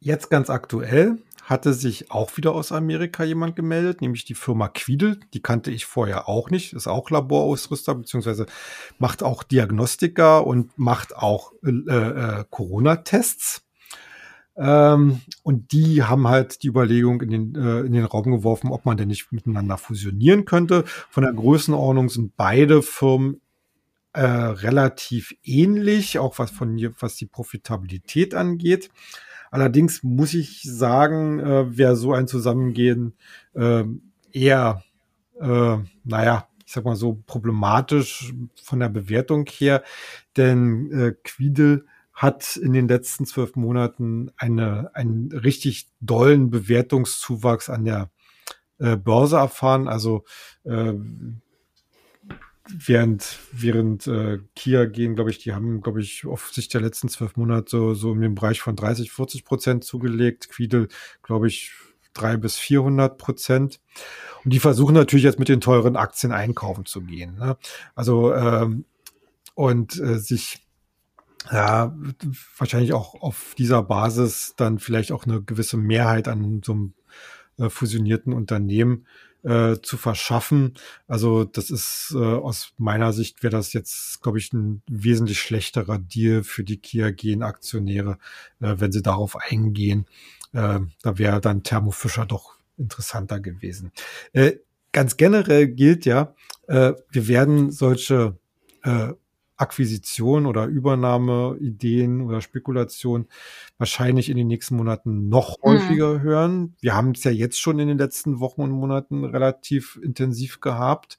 jetzt 0.00 0.28
ganz 0.30 0.50
aktuell 0.50 1.18
hatte 1.42 1.74
sich 1.74 2.10
auch 2.10 2.36
wieder 2.36 2.54
aus 2.54 2.70
Amerika 2.70 3.24
jemand 3.24 3.56
gemeldet, 3.56 4.00
nämlich 4.00 4.24
die 4.24 4.34
Firma 4.34 4.68
Quidel. 4.68 5.18
Die 5.34 5.42
kannte 5.42 5.72
ich 5.72 5.86
vorher 5.86 6.28
auch 6.28 6.50
nicht. 6.50 6.72
Ist 6.72 6.86
auch 6.86 7.10
Laborausrüster, 7.10 7.94
beziehungsweise 7.96 8.46
macht 8.98 9.22
auch 9.22 9.42
Diagnostika 9.42 10.38
und 10.38 10.78
macht 10.78 11.16
auch 11.16 11.52
äh, 11.64 11.70
äh, 11.70 12.44
Corona-Tests. 12.48 13.64
Ähm, 14.56 15.20
und 15.42 15.72
die 15.72 16.04
haben 16.04 16.28
halt 16.28 16.62
die 16.62 16.68
Überlegung 16.68 17.20
in 17.22 17.30
den, 17.30 17.54
äh, 17.56 17.80
in 17.80 17.92
den 17.92 18.04
Raum 18.04 18.30
geworfen, 18.30 18.70
ob 18.70 18.84
man 18.84 18.96
denn 18.96 19.08
nicht 19.08 19.32
miteinander 19.32 19.78
fusionieren 19.78 20.44
könnte. 20.44 20.84
Von 21.10 21.24
der 21.24 21.32
Größenordnung 21.32 22.08
sind 22.08 22.36
beide 22.36 22.82
Firmen 22.82 23.40
äh, 24.12 24.22
relativ 24.22 25.34
ähnlich, 25.42 26.18
auch 26.18 26.38
was 26.38 26.50
von 26.50 26.78
was 27.00 27.16
die 27.16 27.26
Profitabilität 27.26 28.34
angeht. 28.34 28.90
Allerdings 29.52 30.02
muss 30.02 30.32
ich 30.32 30.62
sagen, 30.62 31.38
äh, 31.38 31.76
wäre 31.76 31.94
so 31.94 32.14
ein 32.14 32.26
Zusammengehen 32.26 33.12
äh, 33.54 33.84
eher, 34.32 34.82
äh, 35.38 35.76
naja, 36.04 36.48
ich 36.64 36.72
sag 36.72 36.86
mal 36.86 36.96
so 36.96 37.22
problematisch 37.26 38.32
von 38.62 38.80
der 38.80 38.88
Bewertung 38.88 39.44
her, 39.44 39.82
denn 40.38 40.90
äh, 40.90 41.12
Quidel 41.22 41.84
hat 42.14 42.56
in 42.56 42.72
den 42.72 42.88
letzten 42.88 43.26
zwölf 43.26 43.54
Monaten 43.54 44.30
eine, 44.38 44.90
einen 44.94 45.30
richtig 45.32 45.90
dollen 46.00 46.48
Bewertungszuwachs 46.48 47.68
an 47.68 47.84
der 47.84 48.10
äh, 48.78 48.96
Börse 48.96 49.36
erfahren. 49.36 49.86
Also 49.86 50.24
äh, 50.64 50.94
während, 52.68 53.38
während 53.52 54.06
äh, 54.06 54.38
Kia 54.54 54.84
gehen, 54.86 55.14
glaube 55.14 55.30
ich, 55.30 55.38
die 55.38 55.52
haben, 55.52 55.80
glaube 55.80 56.00
ich, 56.00 56.26
auf 56.26 56.50
Sicht 56.52 56.72
der 56.74 56.80
letzten 56.80 57.08
zwölf 57.08 57.36
Monate 57.36 57.70
so, 57.70 57.94
so 57.94 58.12
in 58.12 58.20
dem 58.20 58.34
Bereich 58.34 58.60
von 58.60 58.76
30, 58.76 59.10
40 59.10 59.44
Prozent 59.44 59.84
zugelegt. 59.84 60.48
Quidel, 60.48 60.88
glaube 61.22 61.48
ich, 61.48 61.72
drei 62.14 62.36
bis 62.36 62.56
400 62.56 63.18
Prozent. 63.18 63.80
Und 64.44 64.52
die 64.52 64.60
versuchen 64.60 64.94
natürlich 64.94 65.24
jetzt 65.24 65.38
mit 65.38 65.48
den 65.48 65.60
teuren 65.60 65.96
Aktien 65.96 66.32
einkaufen 66.32 66.86
zu 66.86 67.00
gehen. 67.02 67.36
Ne? 67.36 67.56
Also, 67.94 68.34
ähm, 68.34 68.84
und 69.54 69.98
äh, 70.00 70.18
sich 70.18 70.66
ja, 71.50 71.94
wahrscheinlich 72.56 72.92
auch 72.92 73.20
auf 73.20 73.54
dieser 73.58 73.82
Basis 73.82 74.54
dann 74.56 74.78
vielleicht 74.78 75.10
auch 75.10 75.24
eine 75.24 75.42
gewisse 75.42 75.76
Mehrheit 75.76 76.28
an 76.28 76.62
so 76.64 76.72
einem 76.72 76.94
äh, 77.58 77.68
fusionierten 77.68 78.32
Unternehmen 78.32 79.06
äh, 79.42 79.76
zu 79.82 79.96
verschaffen. 79.96 80.74
Also 81.06 81.44
das 81.44 81.70
ist 81.70 82.14
äh, 82.14 82.18
aus 82.18 82.72
meiner 82.78 83.12
Sicht 83.12 83.42
wäre 83.42 83.52
das 83.52 83.72
jetzt, 83.72 84.22
glaube 84.22 84.38
ich, 84.38 84.52
ein 84.52 84.82
wesentlich 84.88 85.40
schlechterer 85.40 85.98
Deal 85.98 86.42
für 86.44 86.64
die 86.64 86.78
Kia 86.78 87.10
Gen 87.10 87.42
Aktionäre, 87.42 88.18
äh, 88.60 88.74
wenn 88.78 88.92
sie 88.92 89.02
darauf 89.02 89.36
eingehen. 89.36 90.06
Äh, 90.52 90.80
da 91.02 91.18
wäre 91.18 91.40
dann 91.40 91.62
Thermo 91.62 91.90
Fischer 91.90 92.26
doch 92.26 92.54
interessanter 92.78 93.40
gewesen. 93.40 93.92
Äh, 94.32 94.52
ganz 94.92 95.16
generell 95.16 95.68
gilt 95.68 96.04
ja, 96.04 96.34
äh, 96.68 96.92
wir 97.10 97.28
werden 97.28 97.70
solche 97.70 98.38
äh, 98.84 99.12
Akquisition 99.62 100.46
oder 100.46 100.66
Übernahmeideen 100.66 102.20
oder 102.20 102.40
Spekulation 102.40 103.26
wahrscheinlich 103.78 104.28
in 104.28 104.36
den 104.36 104.48
nächsten 104.48 104.76
Monaten 104.76 105.28
noch 105.28 105.58
mhm. 105.58 105.62
häufiger 105.62 106.20
hören. 106.20 106.74
Wir 106.80 106.94
haben 106.94 107.12
es 107.12 107.22
ja 107.22 107.30
jetzt 107.30 107.60
schon 107.60 107.78
in 107.78 107.88
den 107.88 107.98
letzten 107.98 108.40
Wochen 108.40 108.62
und 108.62 108.72
Monaten 108.72 109.24
relativ 109.24 109.98
intensiv 110.02 110.60
gehabt. 110.60 111.18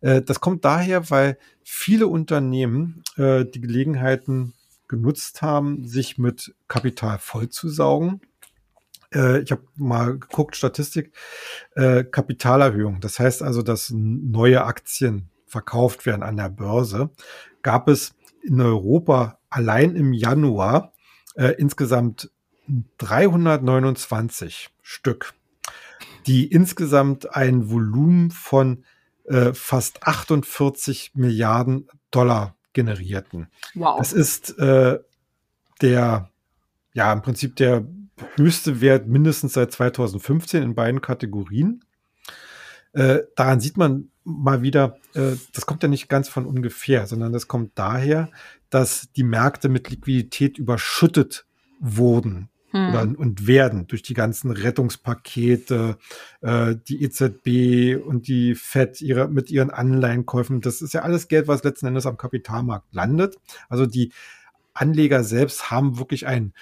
Äh, 0.00 0.22
das 0.22 0.40
kommt 0.40 0.64
daher, 0.64 1.10
weil 1.10 1.38
viele 1.62 2.08
Unternehmen 2.08 3.02
äh, 3.16 3.44
die 3.44 3.60
Gelegenheiten 3.60 4.54
genutzt 4.88 5.42
haben, 5.42 5.86
sich 5.86 6.18
mit 6.18 6.54
Kapital 6.68 7.18
vollzusaugen 7.18 8.20
äh, 9.14 9.42
ich 9.42 9.52
habe 9.52 9.62
mal 9.76 10.18
geguckt, 10.18 10.56
Statistik, 10.56 11.12
äh, 11.74 12.04
Kapitalerhöhung. 12.04 13.00
Das 13.00 13.18
heißt 13.18 13.42
also, 13.42 13.60
dass 13.60 13.90
neue 13.90 14.64
Aktien 14.64 15.28
verkauft 15.46 16.06
werden 16.06 16.22
an 16.22 16.38
der 16.38 16.48
Börse, 16.48 17.10
gab 17.62 17.88
es 17.88 18.14
in 18.42 18.60
Europa 18.60 19.38
allein 19.50 19.96
im 19.96 20.12
Januar 20.12 20.92
äh, 21.34 21.54
insgesamt 21.58 22.30
329 22.98 24.70
Stück, 24.82 25.34
die 26.26 26.46
insgesamt 26.46 27.34
ein 27.34 27.70
Volumen 27.70 28.30
von 28.30 28.84
äh, 29.24 29.52
fast 29.52 30.06
48 30.06 31.12
Milliarden 31.14 31.88
Dollar 32.10 32.56
generierten. 32.72 33.48
Wow. 33.74 33.98
Das 33.98 34.12
ist 34.12 34.58
äh, 34.58 34.98
der, 35.80 36.30
ja, 36.94 37.12
im 37.12 37.22
Prinzip 37.22 37.56
der 37.56 37.86
höchste 38.36 38.80
Wert 38.80 39.08
mindestens 39.08 39.54
seit 39.54 39.72
2015 39.72 40.62
in 40.62 40.74
beiden 40.74 41.00
Kategorien. 41.00 41.84
Äh, 42.92 43.20
daran 43.36 43.60
sieht 43.60 43.76
man 43.76 44.11
mal 44.24 44.62
wieder, 44.62 44.98
äh, 45.14 45.32
das 45.52 45.66
kommt 45.66 45.82
ja 45.82 45.88
nicht 45.88 46.08
ganz 46.08 46.28
von 46.28 46.46
ungefähr, 46.46 47.06
sondern 47.06 47.32
das 47.32 47.48
kommt 47.48 47.72
daher, 47.74 48.30
dass 48.70 49.10
die 49.16 49.24
Märkte 49.24 49.68
mit 49.68 49.90
Liquidität 49.90 50.58
überschüttet 50.58 51.46
wurden 51.80 52.48
hm. 52.70 52.88
oder, 52.88 53.02
und 53.18 53.46
werden 53.46 53.86
durch 53.86 54.02
die 54.02 54.14
ganzen 54.14 54.50
Rettungspakete, 54.50 55.98
äh, 56.40 56.76
die 56.88 57.02
EZB 57.02 58.02
und 58.04 58.28
die 58.28 58.54
FED 58.54 59.00
ihre, 59.02 59.28
mit 59.28 59.50
ihren 59.50 59.70
Anleihenkäufen. 59.70 60.60
Das 60.60 60.82
ist 60.82 60.94
ja 60.94 61.02
alles 61.02 61.28
Geld, 61.28 61.48
was 61.48 61.64
letzten 61.64 61.86
Endes 61.86 62.06
am 62.06 62.16
Kapitalmarkt 62.16 62.94
landet. 62.94 63.36
Also 63.68 63.86
die 63.86 64.12
Anleger 64.74 65.24
selbst 65.24 65.70
haben 65.70 65.98
wirklich 65.98 66.26
ein 66.26 66.54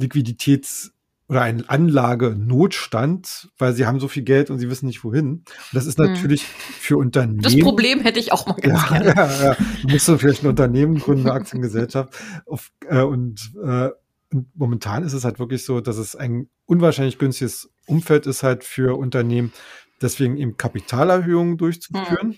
Liquiditäts- 0.00 0.92
oder 1.32 1.40
einen 1.40 1.66
Anlagenotstand, 1.66 3.48
weil 3.56 3.72
sie 3.72 3.86
haben 3.86 4.00
so 4.00 4.06
viel 4.06 4.22
Geld 4.22 4.50
und 4.50 4.58
sie 4.58 4.68
wissen 4.68 4.84
nicht 4.84 5.02
wohin. 5.02 5.30
Und 5.30 5.48
das 5.72 5.86
ist 5.86 5.98
hm. 5.98 6.12
natürlich 6.12 6.42
hm. 6.42 6.74
für 6.74 6.98
Unternehmen. 6.98 7.40
Das 7.40 7.58
Problem 7.58 8.00
hätte 8.00 8.20
ich 8.20 8.32
auch 8.32 8.46
mal 8.46 8.56
ganz 8.60 8.82
ja, 8.82 8.98
gerne. 8.98 9.14
Ja, 9.16 9.44
ja. 9.44 9.56
Du 9.80 9.88
musst 9.88 10.04
so 10.04 10.18
vielleicht 10.18 10.44
ein 10.44 10.48
Unternehmen 10.48 10.98
gründen, 10.98 11.26
eine 11.26 11.32
Aktiengesellschaft. 11.32 12.14
Auf, 12.44 12.70
äh, 12.86 13.00
und, 13.00 13.50
äh, 13.64 13.88
und 14.30 14.54
momentan 14.54 15.04
ist 15.04 15.14
es 15.14 15.24
halt 15.24 15.38
wirklich 15.38 15.64
so, 15.64 15.80
dass 15.80 15.96
es 15.96 16.14
ein 16.14 16.50
unwahrscheinlich 16.66 17.16
günstiges 17.16 17.70
Umfeld 17.86 18.26
ist 18.26 18.42
halt 18.42 18.62
für 18.62 18.98
Unternehmen, 18.98 19.54
deswegen 20.02 20.36
eben 20.36 20.58
Kapitalerhöhungen 20.58 21.56
durchzuführen. 21.56 22.36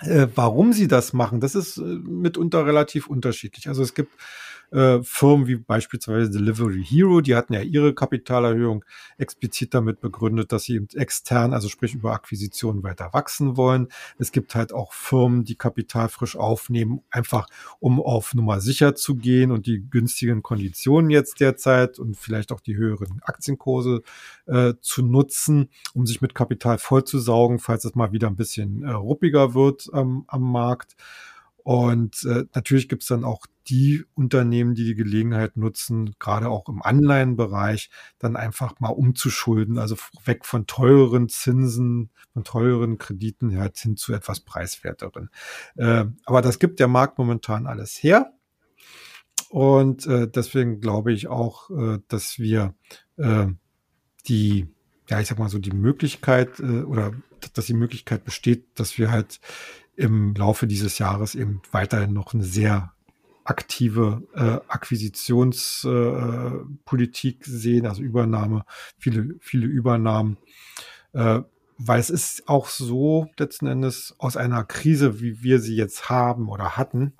Hm. 0.00 0.10
Äh, 0.10 0.28
warum 0.34 0.72
sie 0.72 0.88
das 0.88 1.12
machen, 1.12 1.40
das 1.40 1.54
ist 1.54 1.76
äh, 1.76 1.82
mitunter 1.82 2.64
relativ 2.64 3.06
unterschiedlich. 3.06 3.68
Also 3.68 3.82
es 3.82 3.92
gibt 3.92 4.12
äh, 4.74 5.02
Firmen 5.02 5.46
wie 5.46 5.56
beispielsweise 5.56 6.30
Delivery 6.30 6.84
Hero, 6.84 7.20
die 7.20 7.36
hatten 7.36 7.52
ja 7.52 7.60
ihre 7.60 7.94
Kapitalerhöhung 7.94 8.84
explizit 9.18 9.72
damit 9.72 10.00
begründet, 10.00 10.50
dass 10.50 10.64
sie 10.64 10.86
extern, 10.94 11.52
also 11.52 11.68
sprich 11.68 11.94
über 11.94 12.12
Akquisitionen 12.12 12.82
weiter 12.82 13.10
wachsen 13.12 13.56
wollen. 13.56 13.88
Es 14.18 14.32
gibt 14.32 14.54
halt 14.54 14.72
auch 14.72 14.92
Firmen, 14.92 15.44
die 15.44 15.54
Kapital 15.54 16.08
frisch 16.08 16.36
aufnehmen, 16.36 17.02
einfach 17.10 17.46
um 17.78 18.00
auf 18.00 18.34
Nummer 18.34 18.60
sicher 18.60 18.96
zu 18.96 19.14
gehen 19.14 19.52
und 19.52 19.66
die 19.66 19.88
günstigen 19.88 20.42
Konditionen 20.42 21.10
jetzt 21.10 21.40
derzeit 21.40 21.98
und 21.98 22.16
vielleicht 22.16 22.50
auch 22.50 22.60
die 22.60 22.76
höheren 22.76 23.20
Aktienkurse 23.22 24.02
äh, 24.46 24.74
zu 24.80 25.02
nutzen, 25.02 25.68
um 25.94 26.04
sich 26.04 26.20
mit 26.20 26.34
Kapital 26.34 26.78
vollzusaugen, 26.78 27.60
falls 27.60 27.84
es 27.84 27.94
mal 27.94 28.12
wieder 28.12 28.26
ein 28.26 28.36
bisschen 28.36 28.82
äh, 28.82 28.90
ruppiger 28.90 29.54
wird 29.54 29.88
ähm, 29.94 30.24
am 30.26 30.42
Markt. 30.42 30.96
Und 31.62 32.24
äh, 32.24 32.44
natürlich 32.54 32.88
gibt 32.88 33.02
es 33.02 33.08
dann 33.08 33.24
auch 33.24 33.46
die 33.68 34.04
Unternehmen, 34.14 34.74
die 34.74 34.84
die 34.84 34.94
Gelegenheit 34.94 35.56
nutzen, 35.56 36.14
gerade 36.18 36.48
auch 36.48 36.68
im 36.68 36.82
Anleihenbereich, 36.82 37.90
dann 38.18 38.36
einfach 38.36 38.78
mal 38.80 38.90
umzuschulden, 38.90 39.78
also 39.78 39.96
weg 40.24 40.44
von 40.44 40.66
teuren 40.66 41.28
Zinsen, 41.28 42.10
von 42.32 42.44
teuren 42.44 42.98
Krediten 42.98 43.56
halt 43.58 43.78
hin 43.78 43.96
zu 43.96 44.12
etwas 44.12 44.40
preiswerteren. 44.40 45.30
Äh, 45.76 46.06
aber 46.24 46.42
das 46.42 46.58
gibt 46.58 46.80
der 46.80 46.88
Markt 46.88 47.18
momentan 47.18 47.66
alles 47.66 48.02
her. 48.02 48.32
Und 49.48 50.06
äh, 50.06 50.28
deswegen 50.28 50.80
glaube 50.80 51.12
ich 51.12 51.28
auch, 51.28 51.70
äh, 51.70 51.98
dass 52.08 52.38
wir 52.38 52.74
die, 54.26 54.66
ja, 55.08 55.20
ich 55.20 55.28
sag 55.28 55.38
mal 55.38 55.48
so, 55.48 55.60
die 55.60 55.70
Möglichkeit 55.70 56.58
oder 56.58 57.12
dass 57.52 57.66
die 57.66 57.74
Möglichkeit 57.74 58.24
besteht, 58.24 58.66
dass 58.74 58.98
wir 58.98 59.12
halt 59.12 59.38
im 59.94 60.34
Laufe 60.34 60.66
dieses 60.66 60.98
Jahres 60.98 61.36
eben 61.36 61.62
weiterhin 61.70 62.12
noch 62.12 62.34
eine 62.34 62.42
sehr 62.42 62.93
aktive 63.44 64.22
äh, 64.34 64.58
Akquisitionspolitik 64.68 67.46
äh, 67.46 67.50
sehen, 67.50 67.86
also 67.86 68.02
Übernahme, 68.02 68.64
viele, 68.98 69.36
viele 69.40 69.66
Übernahmen. 69.66 70.38
Äh, 71.12 71.42
weil 71.76 72.00
es 72.00 72.10
ist 72.10 72.48
auch 72.48 72.68
so 72.68 73.28
letzten 73.36 73.66
Endes 73.66 74.14
aus 74.18 74.36
einer 74.36 74.64
Krise, 74.64 75.20
wie 75.20 75.42
wir 75.42 75.60
sie 75.60 75.76
jetzt 75.76 76.08
haben 76.08 76.48
oder 76.48 76.76
hatten, 76.76 77.14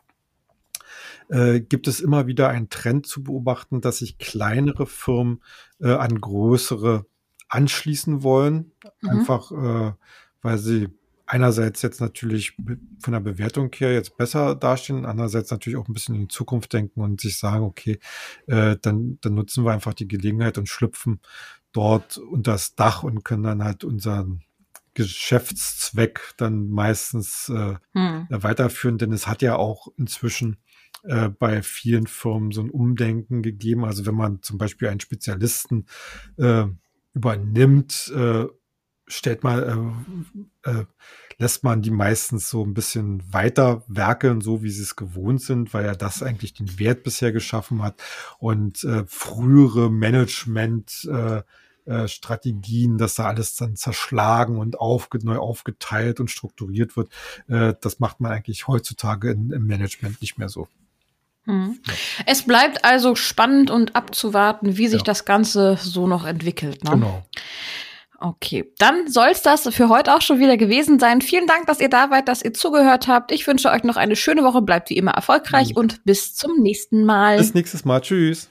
äh, 1.28 1.60
gibt 1.60 1.88
es 1.88 2.00
immer 2.00 2.26
wieder 2.26 2.48
einen 2.48 2.68
Trend 2.68 3.06
zu 3.06 3.24
beobachten, 3.24 3.80
dass 3.80 3.98
sich 3.98 4.18
kleinere 4.18 4.86
Firmen 4.86 5.42
äh, 5.80 5.92
an 5.92 6.20
größere 6.20 7.06
anschließen 7.48 8.22
wollen, 8.22 8.72
mhm. 9.00 9.08
einfach 9.08 9.52
äh, 9.52 9.92
weil 10.42 10.58
sie 10.58 10.88
einerseits 11.26 11.82
jetzt 11.82 12.00
natürlich 12.00 12.56
von 13.00 13.12
der 13.12 13.20
Bewertung 13.20 13.70
her 13.74 13.92
jetzt 13.92 14.16
besser 14.16 14.54
dastehen, 14.54 15.06
andererseits 15.06 15.50
natürlich 15.50 15.78
auch 15.78 15.88
ein 15.88 15.94
bisschen 15.94 16.14
in 16.14 16.22
die 16.22 16.28
Zukunft 16.28 16.72
denken 16.72 17.00
und 17.00 17.20
sich 17.20 17.38
sagen, 17.38 17.64
okay, 17.64 17.98
äh, 18.46 18.76
dann, 18.80 19.18
dann 19.20 19.34
nutzen 19.34 19.64
wir 19.64 19.72
einfach 19.72 19.94
die 19.94 20.08
Gelegenheit 20.08 20.58
und 20.58 20.68
schlüpfen 20.68 21.20
dort 21.72 22.18
unter 22.18 22.52
das 22.52 22.74
Dach 22.74 23.02
und 23.02 23.24
können 23.24 23.42
dann 23.42 23.64
halt 23.64 23.84
unseren 23.84 24.42
Geschäftszweck 24.94 26.34
dann 26.36 26.68
meistens 26.68 27.48
äh, 27.48 27.74
hm. 27.94 28.26
weiterführen, 28.30 28.98
denn 28.98 29.12
es 29.12 29.26
hat 29.26 29.42
ja 29.42 29.56
auch 29.56 29.88
inzwischen 29.96 30.58
äh, 31.02 31.28
bei 31.28 31.62
vielen 31.62 32.06
Firmen 32.06 32.52
so 32.52 32.62
ein 32.62 32.70
Umdenken 32.70 33.42
gegeben. 33.42 33.84
Also 33.84 34.06
wenn 34.06 34.14
man 34.14 34.40
zum 34.42 34.56
Beispiel 34.56 34.88
einen 34.88 35.00
Spezialisten 35.00 35.86
äh, 36.36 36.64
übernimmt, 37.12 38.12
äh, 38.14 38.46
stellt 39.06 39.44
man, 39.44 40.24
äh, 40.64 40.70
äh, 40.70 40.84
lässt 41.38 41.64
man 41.64 41.82
die 41.82 41.90
meistens 41.90 42.48
so 42.48 42.64
ein 42.64 42.74
bisschen 42.74 43.22
weiter 43.32 43.82
werkeln, 43.88 44.40
so 44.40 44.62
wie 44.62 44.70
sie 44.70 44.82
es 44.82 44.96
gewohnt 44.96 45.42
sind, 45.42 45.74
weil 45.74 45.84
er 45.84 45.96
das 45.96 46.22
eigentlich 46.22 46.54
den 46.54 46.78
Wert 46.78 47.02
bisher 47.02 47.32
geschaffen 47.32 47.82
hat 47.82 48.00
und 48.38 48.84
äh, 48.84 49.04
frühere 49.06 49.90
Management 49.90 51.08
äh, 51.10 51.42
äh, 51.86 52.08
Strategien, 52.08 52.96
dass 52.96 53.16
da 53.16 53.26
alles 53.26 53.56
dann 53.56 53.76
zerschlagen 53.76 54.58
und 54.58 54.80
aufge 54.80 55.18
neu 55.22 55.36
aufgeteilt 55.36 56.18
und 56.18 56.30
strukturiert 56.30 56.96
wird, 56.96 57.10
äh, 57.48 57.74
das 57.78 58.00
macht 58.00 58.20
man 58.20 58.32
eigentlich 58.32 58.66
heutzutage 58.66 59.30
in, 59.32 59.50
im 59.50 59.66
Management 59.66 60.22
nicht 60.22 60.38
mehr 60.38 60.48
so. 60.48 60.66
Hm. 61.44 61.78
Es 62.24 62.42
bleibt 62.42 62.86
also 62.86 63.14
spannend 63.16 63.70
und 63.70 63.96
abzuwarten, 63.96 64.78
wie 64.78 64.88
sich 64.88 65.00
ja. 65.00 65.04
das 65.04 65.26
Ganze 65.26 65.76
so 65.78 66.06
noch 66.06 66.24
entwickelt. 66.24 66.84
Ne? 66.84 66.92
Genau. 66.92 67.26
Okay, 68.24 68.64
dann 68.78 69.06
soll's 69.06 69.42
das 69.42 69.68
für 69.74 69.90
heute 69.90 70.14
auch 70.14 70.22
schon 70.22 70.38
wieder 70.38 70.56
gewesen 70.56 70.98
sein. 70.98 71.20
Vielen 71.20 71.46
Dank, 71.46 71.66
dass 71.66 71.78
ihr 71.78 71.90
da 71.90 72.08
wart, 72.08 72.26
dass 72.26 72.42
ihr 72.42 72.54
zugehört 72.54 73.06
habt. 73.06 73.30
Ich 73.32 73.46
wünsche 73.46 73.70
euch 73.70 73.84
noch 73.84 73.96
eine 73.96 74.16
schöne 74.16 74.42
Woche, 74.42 74.62
bleibt 74.62 74.88
wie 74.88 74.96
immer 74.96 75.10
erfolgreich 75.10 75.76
und 75.76 76.02
bis 76.06 76.34
zum 76.34 76.56
nächsten 76.62 77.04
Mal. 77.04 77.36
Bis 77.36 77.52
nächstes 77.52 77.84
Mal. 77.84 78.00
Tschüss. 78.00 78.48